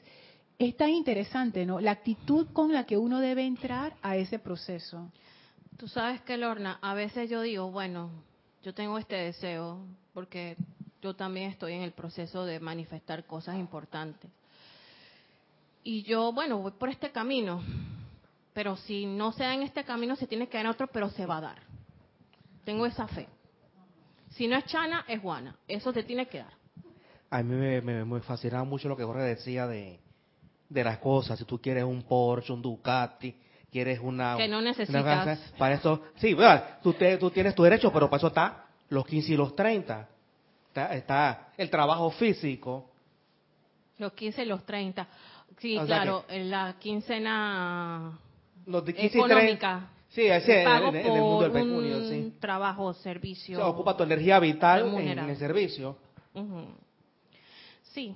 [0.65, 1.79] es tan interesante, ¿no?
[1.79, 5.11] La actitud con la que uno debe entrar a ese proceso.
[5.77, 8.11] Tú sabes que, Lorna, a veces yo digo, bueno,
[8.61, 10.55] yo tengo este deseo porque
[11.01, 14.29] yo también estoy en el proceso de manifestar cosas importantes.
[15.83, 17.61] Y yo, bueno, voy por este camino,
[18.53, 21.09] pero si no se da en este camino, se tiene que dar en otro, pero
[21.09, 21.57] se va a dar.
[22.63, 23.27] Tengo esa fe.
[24.29, 25.57] Si no es Chana, es Juana.
[25.67, 26.53] Eso se tiene que dar.
[27.29, 29.99] A mí me, me, me fascinaba mucho lo que Jorge decía de,
[30.73, 31.37] de las cosas.
[31.37, 33.35] Si tú quieres un Porsche, un Ducati,
[33.71, 34.35] quieres una...
[34.35, 35.53] Que no necesitas.
[35.57, 36.35] para eso, sí,
[36.81, 40.09] tú, tú tienes tu derecho, pero para eso está los 15 y los 30.
[40.75, 42.89] Está, el trabajo físico.
[43.99, 45.07] Los 15 y los 30.
[45.59, 48.19] Sí, claro, la quincena
[48.65, 49.89] los de 15 económica.
[50.09, 52.33] Sí, ese en, el mundo del pecunio, sí.
[52.39, 53.65] trabajo, servicio.
[53.65, 55.97] ocupa tu energía vital en, el servicio.
[57.93, 58.15] Sí,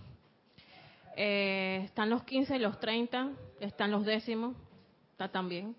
[1.20, 4.56] eh, están los 15 y los 30, están los décimos,
[5.12, 5.76] está también.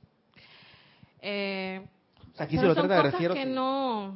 [1.22, 1.80] Eh,
[2.36, 4.12] Aquí se lo son cosas que no, o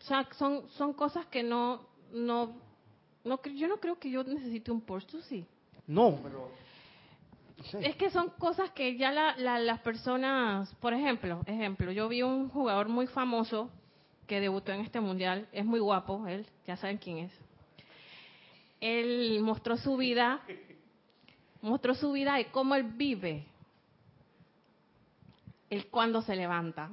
[0.00, 2.56] sea, son, son cosas que no, no,
[3.22, 5.46] no, yo no creo que yo necesite un Porsche, ¿tú sí?
[5.86, 6.50] No, pero...
[7.80, 12.48] Es que son cosas que ya la, las personas, por ejemplo, ejemplo, yo vi un
[12.48, 13.70] jugador muy famoso
[14.26, 17.45] que debutó en este mundial, es muy guapo, él, ya saben quién es
[18.80, 20.40] él mostró su vida,
[21.62, 23.46] mostró su vida y cómo él vive,
[25.70, 26.90] el cuando se levanta,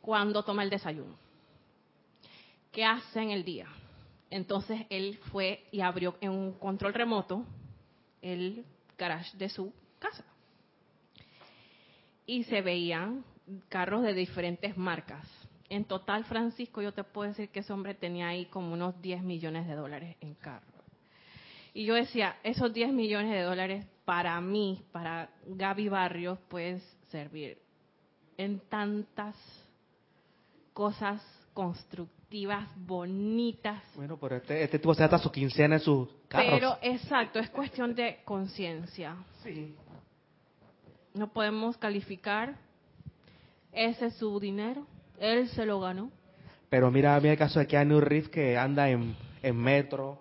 [0.00, 1.16] cuando toma el desayuno,
[2.72, 3.68] qué hace en el día.
[4.30, 7.44] Entonces él fue y abrió en un control remoto
[8.20, 8.64] el
[8.98, 10.24] garage de su casa.
[12.26, 13.24] Y se veían
[13.68, 15.28] carros de diferentes marcas
[15.68, 19.22] en total, Francisco, yo te puedo decir que ese hombre tenía ahí como unos 10
[19.22, 20.66] millones de dólares en carro.
[21.72, 27.58] Y yo decía, esos 10 millones de dólares para mí, para Gaby Barrios, pueden servir
[28.36, 29.36] en tantas
[30.72, 33.82] cosas constructivas, bonitas.
[33.94, 36.52] Bueno, pero este, este tipo se hasta su quincena en sus carros.
[36.52, 39.16] Pero exacto, es cuestión de conciencia.
[39.42, 39.74] Sí.
[41.14, 42.56] No podemos calificar
[43.74, 44.86] ese es su dinero
[45.18, 46.10] él se lo ganó.
[46.68, 50.18] Pero mira, mira el caso de Keanu Reeves que anda en, en metro,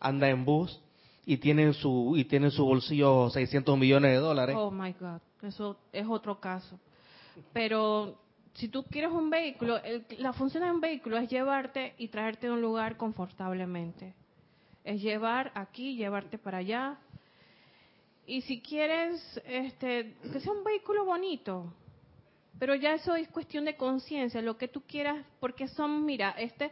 [0.00, 0.80] anda en bus
[1.26, 4.56] y tiene en su y tiene en su bolsillo 600 millones de dólares.
[4.58, 6.78] Oh my God, eso es otro caso.
[7.52, 8.18] Pero
[8.54, 9.80] si tú quieres un vehículo,
[10.18, 14.14] la función de un vehículo es llevarte y traerte a un lugar confortablemente.
[14.84, 16.98] Es llevar aquí, llevarte para allá.
[18.26, 21.72] Y si quieres este, que sea un vehículo bonito,
[22.58, 26.70] pero ya eso es cuestión de conciencia, lo que tú quieras, porque son, mira, este,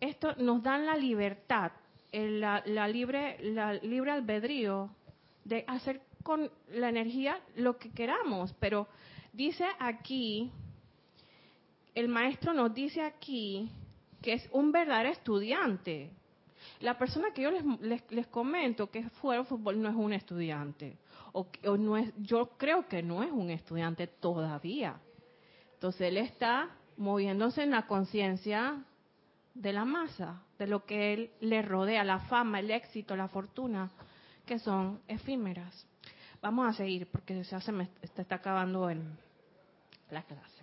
[0.00, 1.72] esto nos dan la libertad,
[2.12, 4.90] la, libre, la libre albedrío
[5.44, 8.54] de hacer con la energía lo que queramos.
[8.60, 8.88] Pero
[9.32, 10.50] dice aquí
[11.94, 13.70] el maestro nos dice aquí
[14.20, 16.10] que es un verdadero estudiante.
[16.80, 17.62] La persona que yo les,
[18.10, 20.96] les, comento que al fútbol no es un estudiante.
[21.36, 25.00] O, no es, yo creo que no es un estudiante todavía.
[25.74, 28.84] Entonces él está moviéndose en la conciencia
[29.52, 33.90] de la masa, de lo que él le rodea, la fama, el éxito, la fortuna,
[34.46, 35.86] que son efímeras.
[36.40, 39.18] Vamos a seguir porque ya se me está acabando en
[40.10, 40.53] la clase.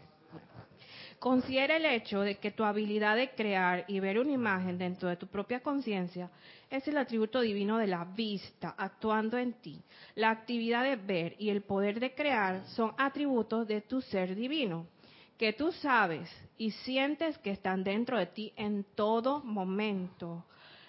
[1.22, 5.18] Considera el hecho de que tu habilidad de crear y ver una imagen dentro de
[5.18, 6.32] tu propia conciencia
[6.68, 9.84] es el atributo divino de la vista actuando en ti.
[10.16, 14.88] La actividad de ver y el poder de crear son atributos de tu ser divino,
[15.38, 20.46] que tú sabes y sientes que están dentro de ti en todo momento.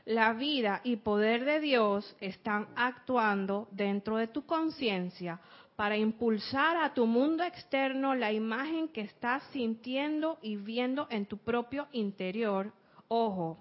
[0.06, 5.40] La vida y poder de Dios están actuando dentro de tu conciencia
[5.76, 11.38] para impulsar a tu mundo externo la imagen que estás sintiendo y viendo en tu
[11.38, 12.72] propio interior.
[13.08, 13.58] Ojo,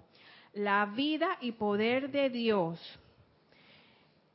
[0.52, 2.78] la vida y poder de Dios,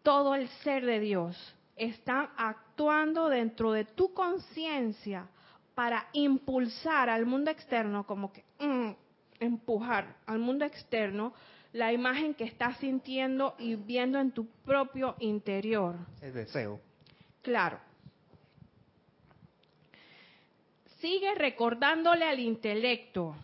[0.04, 5.28] todo el ser de Dios, están actuando dentro de tu conciencia
[5.76, 8.92] para impulsar al mundo externo, como que mm,
[9.40, 11.34] empujar al mundo externo
[11.74, 15.96] la imagen que estás sintiendo y viendo en tu propio interior.
[16.22, 16.87] El deseo.
[17.42, 17.80] Claro.
[21.00, 23.36] Sigue recordándole al intelecto,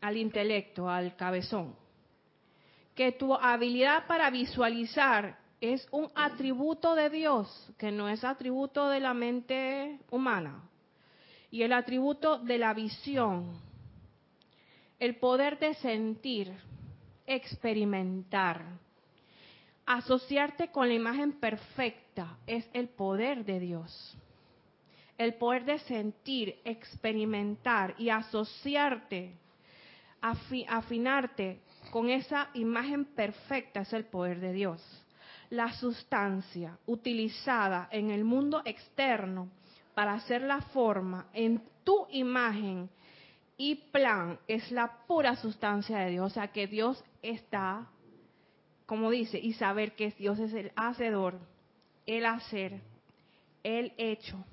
[0.00, 1.74] al intelecto, al cabezón,
[2.94, 8.98] que tu habilidad para visualizar es un atributo de Dios, que no es atributo de
[8.98, 10.60] la mente humana.
[11.52, 13.60] Y el atributo de la visión,
[14.98, 16.52] el poder de sentir,
[17.26, 18.64] experimentar,
[19.86, 24.16] asociarte con la imagen perfecta es el poder de Dios.
[25.18, 29.34] El poder de sentir, experimentar y asociarte,
[30.20, 31.60] afinarte
[31.90, 35.04] con esa imagen perfecta es el poder de Dios.
[35.50, 39.48] La sustancia utilizada en el mundo externo
[39.94, 42.88] para hacer la forma en tu imagen
[43.56, 46.32] y plan es la pura sustancia de Dios.
[46.32, 47.86] O sea que Dios está
[48.92, 51.38] como dice, y saber que Dios es el hacedor,
[52.04, 52.82] el hacer,
[53.62, 54.44] el hecho.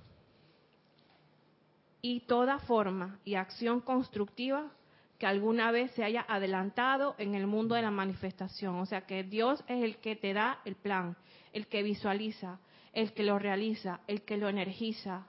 [2.01, 4.71] Y toda forma y acción constructiva
[5.17, 8.77] que alguna vez se haya adelantado en el mundo de la manifestación.
[8.77, 11.17] O sea que Dios es el que te da el plan,
[11.51, 12.61] el que visualiza,
[12.93, 15.27] el que lo realiza, el que lo energiza.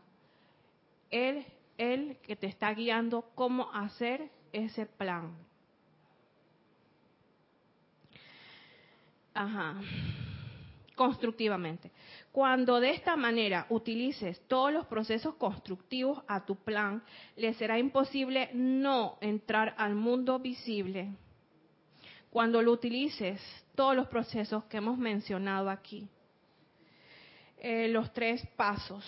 [1.10, 1.44] Él,
[1.78, 5.49] el que te está guiando cómo hacer ese plan.
[9.34, 9.76] Ajá.
[10.94, 11.90] Constructivamente.
[12.30, 17.02] Cuando de esta manera utilices todos los procesos constructivos a tu plan,
[17.36, 21.10] le será imposible no entrar al mundo visible.
[22.30, 23.40] Cuando lo utilices
[23.74, 26.06] todos los procesos que hemos mencionado aquí.
[27.58, 29.04] Eh, los tres pasos,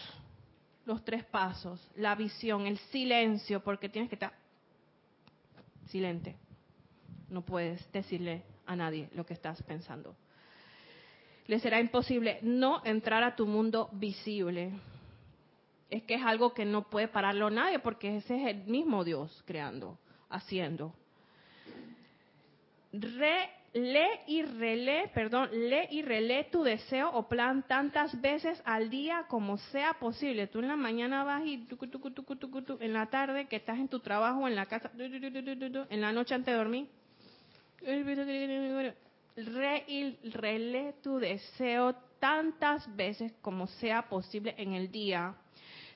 [0.84, 4.32] los tres pasos, la visión, el silencio, porque tienes que estar
[5.86, 6.36] silente.
[7.28, 8.42] No puedes decirle
[8.72, 10.16] a nadie lo que estás pensando.
[11.46, 14.72] Le será imposible no entrar a tu mundo visible.
[15.90, 19.42] Es que es algo que no puede pararlo nadie porque ese es el mismo Dios
[19.46, 19.98] creando,
[20.30, 20.94] haciendo.
[22.92, 28.88] Re, lee y relee, perdón, lee y relee tu deseo o plan tantas veces al
[28.88, 30.46] día como sea posible.
[30.46, 31.66] Tú en la mañana vas y
[32.80, 36.52] en la tarde que estás en tu trabajo, en la casa, en la noche antes
[36.52, 37.01] de dormir
[39.37, 45.35] Re tu deseo tantas veces como sea posible en el día,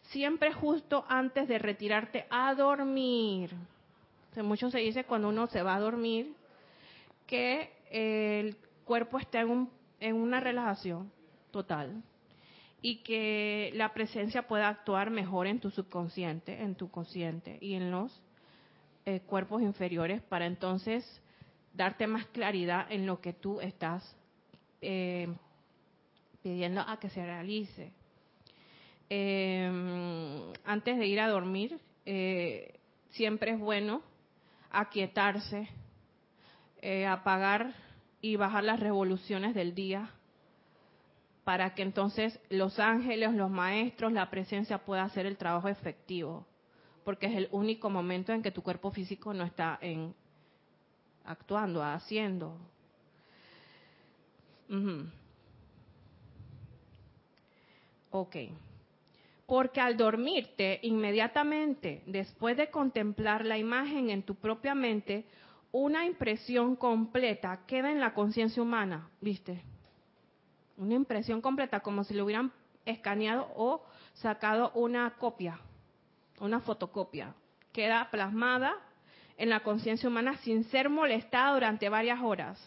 [0.03, 3.51] siempre justo antes de retirarte a dormir.
[4.43, 6.34] mucho se dice cuando uno se va a dormir
[7.26, 9.68] que el cuerpo está en,
[10.01, 11.12] en una relajación
[11.51, 12.03] total
[12.82, 17.91] y que la presencia pueda actuar mejor en tu subconsciente, en tu consciente y en
[17.91, 18.20] los
[19.07, 21.22] eh, cuerpos inferiores para entonces
[21.76, 24.16] darte más claridad en lo que tú estás
[24.80, 25.28] eh,
[26.42, 27.92] pidiendo a que se realice.
[29.10, 34.02] Eh, antes de ir a dormir, eh, siempre es bueno
[34.70, 35.68] aquietarse,
[37.08, 37.74] apagar
[38.20, 40.10] y bajar las revoluciones del día
[41.42, 46.46] para que entonces los ángeles, los maestros, la presencia pueda hacer el trabajo efectivo,
[47.04, 50.14] porque es el único momento en que tu cuerpo físico no está en
[51.26, 52.56] actuando, haciendo.
[58.10, 58.36] Ok.
[59.46, 65.24] Porque al dormirte, inmediatamente después de contemplar la imagen en tu propia mente,
[65.70, 69.62] una impresión completa queda en la conciencia humana, ¿viste?
[70.76, 72.52] Una impresión completa, como si le hubieran
[72.84, 75.60] escaneado o sacado una copia,
[76.40, 77.34] una fotocopia.
[77.72, 78.74] Queda plasmada
[79.37, 82.59] en la conciencia humana sin ser molestada durante varias horas.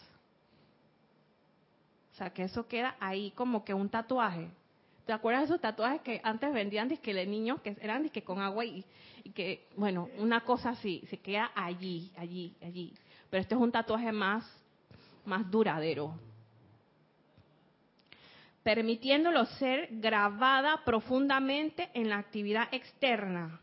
[2.12, 4.48] O sea, que eso queda ahí como que un tatuaje.
[5.06, 8.40] ¿Te acuerdas de esos tatuajes que antes vendían disque de niños que eran disque con
[8.40, 8.84] agua y,
[9.34, 12.92] que, bueno, una cosa así, se queda allí, allí, allí.
[13.28, 14.44] Pero este es un tatuaje más,
[15.24, 16.14] más duradero.
[18.62, 23.58] Permitiéndolo ser grabada profundamente en la actividad externa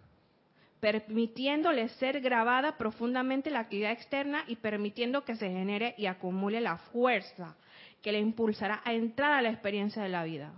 [0.79, 6.77] permitiéndole ser grabada profundamente la actividad externa y permitiendo que se genere y acumule la
[6.77, 7.55] fuerza
[8.01, 10.53] que le impulsará a entrar a la experiencia de la vida.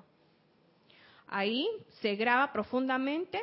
[1.28, 1.67] Ahí
[2.01, 3.39] se graba profundamente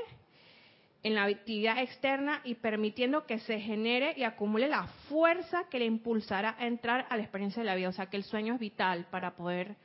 [1.03, 5.85] en la actividad externa y permitiendo que se genere y acumule la fuerza que le
[5.85, 7.89] impulsará a entrar a la experiencia de la vida.
[7.89, 9.77] O sea que el sueño es vital para poder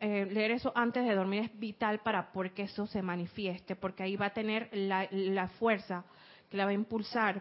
[0.00, 4.16] eh, leer eso antes de dormir es vital para que eso se manifieste, porque ahí
[4.16, 6.04] va a tener la, la fuerza
[6.50, 7.40] que la va a impulsar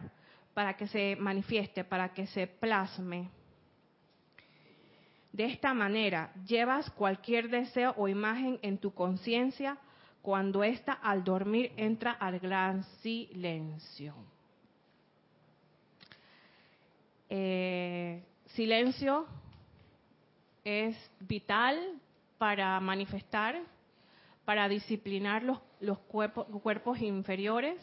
[0.54, 3.30] para que se manifieste, para que se plasme.
[5.32, 9.78] De esta manera, llevas cualquier deseo o imagen en tu conciencia
[10.22, 14.16] cuando ésta al dormir entra al gran silencio.
[17.30, 19.28] Eh, silencio
[20.68, 21.80] es vital
[22.38, 23.58] para manifestar,
[24.44, 27.78] para disciplinar los, los cuerpos, cuerpos, inferiores,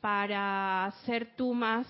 [0.00, 1.86] para ser tú más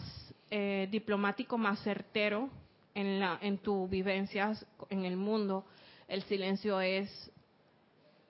[0.50, 2.48] eh, diplomático, más certero
[2.94, 5.66] en, la, en tus vivencias en el mundo.
[6.08, 7.30] El silencio es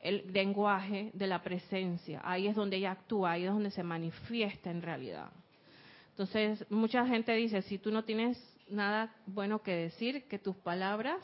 [0.01, 2.21] el lenguaje de la presencia.
[2.25, 5.31] Ahí es donde ella actúa, ahí es donde se manifiesta en realidad.
[6.11, 8.37] Entonces, mucha gente dice, si tú no tienes
[8.69, 11.21] nada bueno que decir, que tus palabras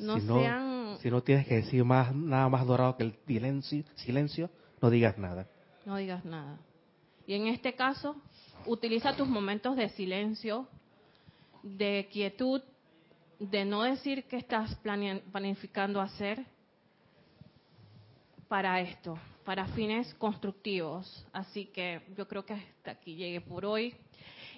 [0.00, 0.98] no si sean...
[1.00, 4.50] Si no tienes que decir más nada más dorado que el silencio, silencio,
[4.82, 5.46] no digas nada.
[5.86, 6.58] No digas nada.
[7.26, 8.16] Y en este caso,
[8.66, 10.66] utiliza tus momentos de silencio,
[11.62, 12.62] de quietud,
[13.38, 16.44] de no decir que estás planificando hacer
[18.48, 21.26] para esto, para fines constructivos.
[21.32, 23.94] Así que yo creo que hasta aquí llegué por hoy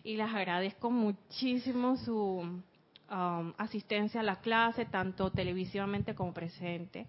[0.02, 2.62] y les agradezco muchísimo su
[3.12, 7.06] Um, asistencia a la clase, tanto televisivamente como presente.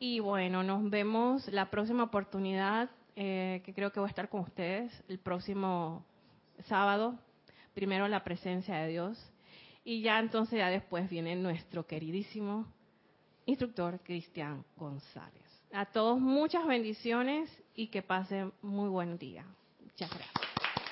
[0.00, 4.40] Y bueno, nos vemos la próxima oportunidad, eh, que creo que voy a estar con
[4.40, 6.02] ustedes el próximo
[6.64, 7.18] sábado,
[7.74, 9.32] primero la presencia de Dios.
[9.84, 12.66] Y ya entonces, ya después viene nuestro queridísimo
[13.44, 15.44] instructor Cristian González.
[15.74, 19.44] A todos muchas bendiciones y que pasen muy buen día.
[19.84, 20.47] Muchas gracias.